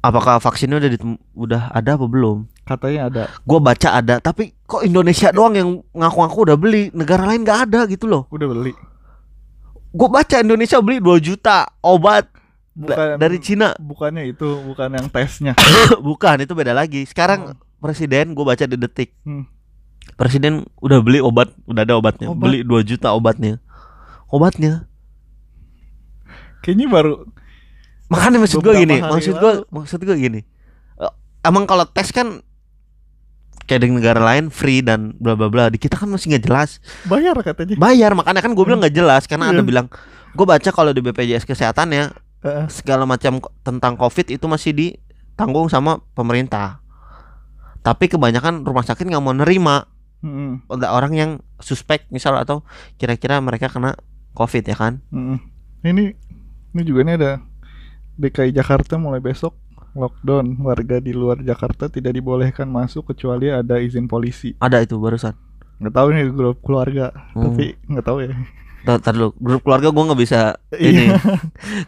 [0.03, 0.91] apakah vaksinnya udah
[1.39, 2.51] udah ada apa belum.
[2.67, 3.23] Katanya ada.
[3.47, 7.87] Gue baca ada tapi kok Indonesia doang yang ngaku-ngaku udah beli negara lain nggak ada
[7.87, 8.27] gitu loh.
[8.35, 8.75] Udah beli.
[9.93, 12.27] Gue baca Indonesia beli 2 juta obat
[12.73, 13.77] Bukan- dari Cina.
[13.77, 15.53] bukannya itu bukan yang tesnya.
[16.01, 17.05] Bukan itu beda lagi.
[17.05, 19.13] Sekarang presiden gue baca di detik.
[19.23, 19.45] Hmm.
[20.13, 22.27] presiden udah beli obat udah ada obatnya.
[22.27, 22.43] Obat?
[22.43, 23.61] beli 2 juta obatnya.
[24.27, 24.89] Obatnya?
[26.61, 27.15] Kayaknya baru
[28.07, 30.41] makanya maksud gue gini maksud gue maksud gue gini.
[30.97, 31.13] Eh,
[31.43, 32.43] emang kalau tes kan
[33.63, 35.69] kayak di negara lain free dan bla bla bla.
[35.69, 36.79] Di kita kan masih nggak jelas.
[37.05, 37.75] Bayar katanya.
[37.77, 39.25] bayar makanya kan gue bilang nggak jelas.
[39.27, 39.67] Karena ada Iya.
[39.67, 39.87] bilang
[40.33, 42.05] gue baca kalau di BPJS kesehatan ya
[42.67, 46.83] Segala macam tentang covid itu masih ditanggung sama pemerintah
[47.81, 49.91] tapi kebanyakan rumah sakit nggak mau nerima
[50.69, 52.63] ada orang yang suspek misal atau
[52.95, 53.99] kira-kira mereka kena
[54.33, 55.39] covid ya kan Mm-mm.
[55.83, 56.15] Ini
[56.73, 57.33] ini juga nih ada
[58.15, 59.59] DKI Jakarta mulai besok
[59.93, 64.55] lockdown warga di luar Jakarta tidak dibolehkan masuk kecuali ada izin polisi.
[64.57, 65.35] ada itu barusan
[65.83, 67.51] Nggak tahu nih grup keluarga, Hmm.
[67.51, 68.31] tapi nggak tahu ya.
[68.83, 70.41] Tar, tar dulu, grup keluarga gue nggak bisa
[70.75, 70.91] Iya.
[70.91, 71.05] ini.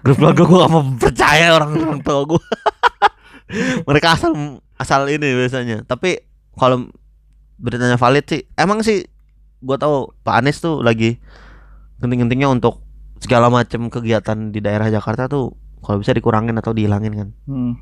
[0.06, 2.42] grup keluarga gue gak mau percaya orang orang tua gue.
[3.88, 4.32] Mereka asal
[4.78, 5.82] asal ini biasanya.
[5.82, 6.22] Tapi
[6.54, 6.86] kalau
[7.58, 9.02] beritanya valid sih, emang sih
[9.58, 11.18] gue tahu Pak Anies tuh lagi
[11.98, 12.84] genting-gentingnya untuk
[13.18, 17.28] segala macam kegiatan di daerah Jakarta tuh kalau bisa dikurangin atau dihilangin kan.
[17.48, 17.74] Hmm.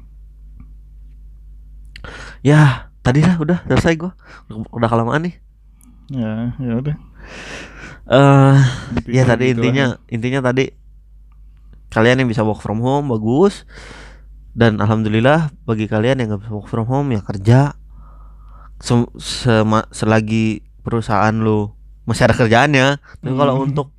[2.43, 4.13] Ya, tadi lah udah selesai gue.
[4.51, 5.35] Udah kelamaan nih.
[6.11, 6.97] Ya, ya udah.
[8.05, 8.57] Eh,
[9.09, 10.07] ya tadi gitu intinya aja.
[10.09, 10.75] intinya tadi
[11.89, 13.63] kalian yang bisa work from home bagus
[14.53, 17.79] dan alhamdulillah bagi kalian yang nggak bisa work from home ya kerja
[18.77, 21.71] Sem- sema- selagi perusahaan lu
[22.03, 23.67] masih ada kerjaannya tapi kalau Hmm.
[23.69, 23.95] untuk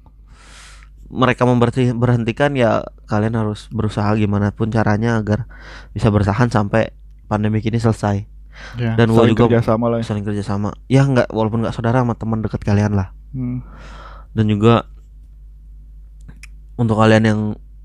[1.07, 5.47] mereka memberhenti berhentikan ya kalian harus berusaha gimana pun caranya agar
[5.89, 6.91] bisa bertahan sampai
[7.25, 8.27] pandemi ini selesai
[8.75, 9.97] Ya, dan saling juga- kerjasama lah.
[9.97, 10.05] ya.
[10.05, 13.65] saling kerja sama ya nggak walaupun nggak saudara sama teman dekat kalian lah Hmm.
[14.31, 14.85] dan juga
[16.75, 17.39] untuk kalian yang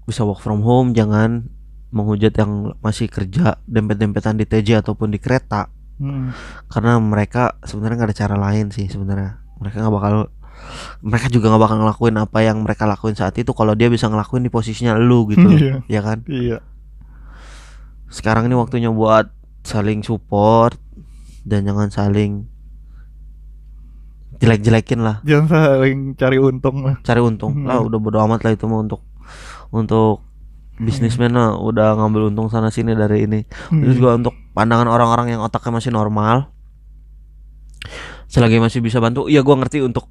[0.04, 1.48] bisa work from home jangan
[1.88, 6.30] menghujat yang masih kerja dempet-dempetan di TJ ataupun di kereta Hmm.
[6.68, 10.14] karena mereka sebenarnya nggak ada cara lain sih sebenarnya mereka nggak bakal
[11.00, 14.46] mereka juga nggak bakal ngelakuin apa yang mereka lakuin saat itu kalau dia bisa ngelakuin
[14.46, 15.74] di posisinya lu gitu Iya.
[15.90, 16.62] ya kan Iya.
[18.08, 19.26] sekarang ini waktunya buat
[19.62, 20.78] saling support
[21.42, 22.46] dan jangan saling
[24.38, 25.16] jelek-jelekin lah.
[25.26, 26.96] Jangan saling cari untung lah.
[27.02, 27.52] cari untung.
[27.58, 27.66] Hmm.
[27.66, 29.02] lah udah bodo amat lah itu mah untuk
[29.74, 30.22] untuk
[30.78, 31.58] bisnismen lah.
[31.58, 33.42] Udah ngambil untung sana sini dari ini.
[33.70, 33.82] Hmm.
[33.82, 36.54] itu juga untuk pandangan orang-orang yang otaknya masih normal.
[38.30, 39.26] Selagi masih bisa bantu.
[39.26, 40.06] Iya gua ngerti untuk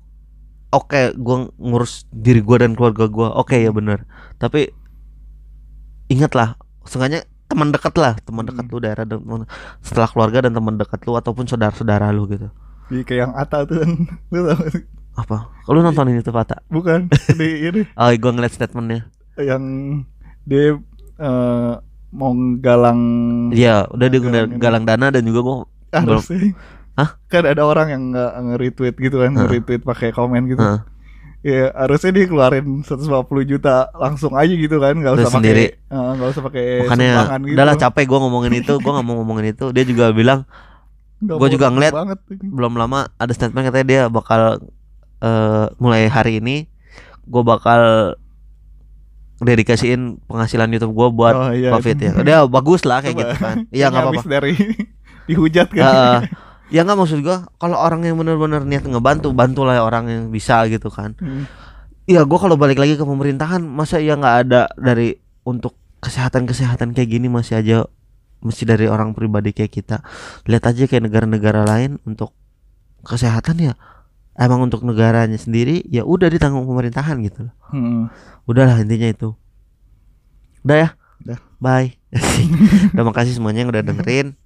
[0.75, 3.31] oke gua ngurus diri gua dan keluarga gua.
[3.39, 4.03] Oke ya benar
[4.37, 4.69] tapi
[6.11, 8.19] ingatlah sengaja teman dekat lah.
[8.19, 8.73] Teman dekat Hmm.
[8.75, 9.23] lu daerah dan
[9.79, 12.51] setelah keluarga dan teman dekat lu ataupun saudara-saudara lu gitu
[12.87, 13.91] Di kayak yang Ata tuh kan.
[14.31, 14.83] Lu tau gak sih?
[15.17, 17.09] apa kalau nontonin itu Fata Bukan
[17.41, 19.63] di ini oh gua ngeliat statementnya yang
[20.43, 20.77] dia
[21.17, 21.73] eh,
[22.11, 23.01] mau galang
[23.49, 24.57] Iya, udah dia Galang udah ini.
[24.57, 25.55] galang dana dan juga gua
[25.95, 26.53] belum harusnya.
[26.93, 27.09] Hah?
[27.27, 30.61] Kan ada orang yang nggak nge-retweet gitu kan, nge-retweet pakai komen gitu.
[30.61, 30.79] Heeh.
[31.45, 33.07] Ya harusnya dia keluarin 150
[33.45, 35.77] juta langsung aja gitu kan, nggak usah sendiri.
[35.77, 37.11] pakai eh, nggak usah pakai makanya
[37.45, 37.55] gitu.
[37.55, 39.65] udahlah capek gua ngomongin itu, gua nggak mau ngomongin itu.
[39.71, 40.43] Dia juga bilang
[41.17, 41.93] Gua juga ngeliat.
[41.93, 42.19] banget.
[42.41, 44.61] belum lama ada statement katanya dia bakal
[45.17, 46.69] eh, mulai hari ini
[47.25, 47.81] gua bakal
[49.37, 52.11] dedikasiin penghasilan YouTube gua buat Oh, iya, Covid ya.
[52.21, 53.21] Udah bagus lah kayak Coba.
[53.25, 53.55] gitu kan.
[53.69, 54.21] Iya nggak apa-apa.
[54.25, 54.53] Dari
[55.29, 55.85] dihujat kan.
[55.85, 56.19] Eh,
[56.75, 60.89] ya nggak maksud gua kalau orang yang benar-benar niat ngebantu, bantulah orang yang bisa gitu
[60.89, 61.13] kan.
[61.17, 61.45] Hmm.
[62.07, 67.09] Iya, gua kalau balik lagi ke pemerintahan, masa ya nggak ada dari untuk kesehatan-kesehatan kayak
[67.09, 67.77] gini masih aja
[68.41, 69.97] mesti dari orang pribadi kayak kita.
[70.45, 72.33] Lihat aja kayak negara-negara lain untuk
[73.05, 73.73] kesehatan ya
[74.37, 77.53] emang untuk negaranya sendiri ya udah ditanggung pemerintahan gitu loh.
[77.73, 78.03] Hmm.
[78.45, 79.33] Udahlah intinya itu.
[80.61, 80.89] Udah ya?
[81.25, 81.37] Udah.
[81.57, 81.97] Bye.
[82.93, 84.37] udah makasih semuanya yang udah dengerin.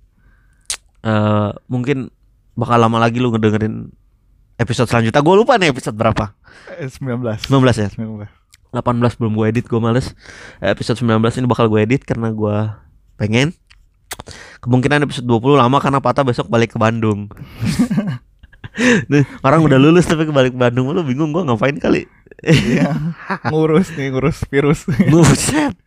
[1.04, 2.10] Eh mungkin
[2.56, 3.92] bakal lama lagi lu ngedengerin
[4.56, 5.22] episode selanjutnya.
[5.22, 6.32] Gue lupa nih episode berapa.
[6.80, 7.52] Eh, 19.
[7.52, 7.90] 19 ya?
[7.92, 8.32] 19.
[8.72, 10.16] 18 belum gue edit gue males
[10.64, 12.56] episode 19 ini bakal gue edit karena gue
[13.20, 13.52] pengen
[14.60, 17.30] kemungkinan episode 20 lama karena Pata besok balik ke Bandung
[19.12, 22.08] Nih, orang udah lulus tapi kebalik ke Bandung lu bingung gue ngapain kali
[22.42, 22.98] Iya.
[23.54, 24.90] ngurus nih, ngurus virus.
[25.12, 25.78] Buset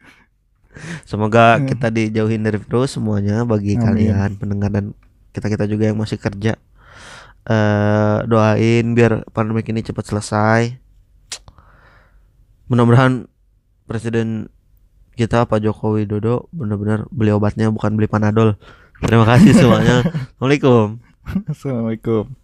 [1.03, 3.83] Semoga kita dijauhin dari virus semuanya bagi Amin.
[3.83, 4.95] kalian pendengar dan
[5.31, 6.55] kita-kita juga yang masih kerja
[7.45, 10.63] eh doain biar pandemi ini cepat selesai.
[12.67, 13.29] Mudah-mudahan
[13.85, 14.49] presiden
[15.15, 18.59] kita Pak Joko Widodo benar-benar beli obatnya bukan beli panadol.
[19.03, 20.03] Terima kasih semuanya.
[20.39, 20.99] Assalamualaikum.
[21.51, 22.44] Assalamualaikum.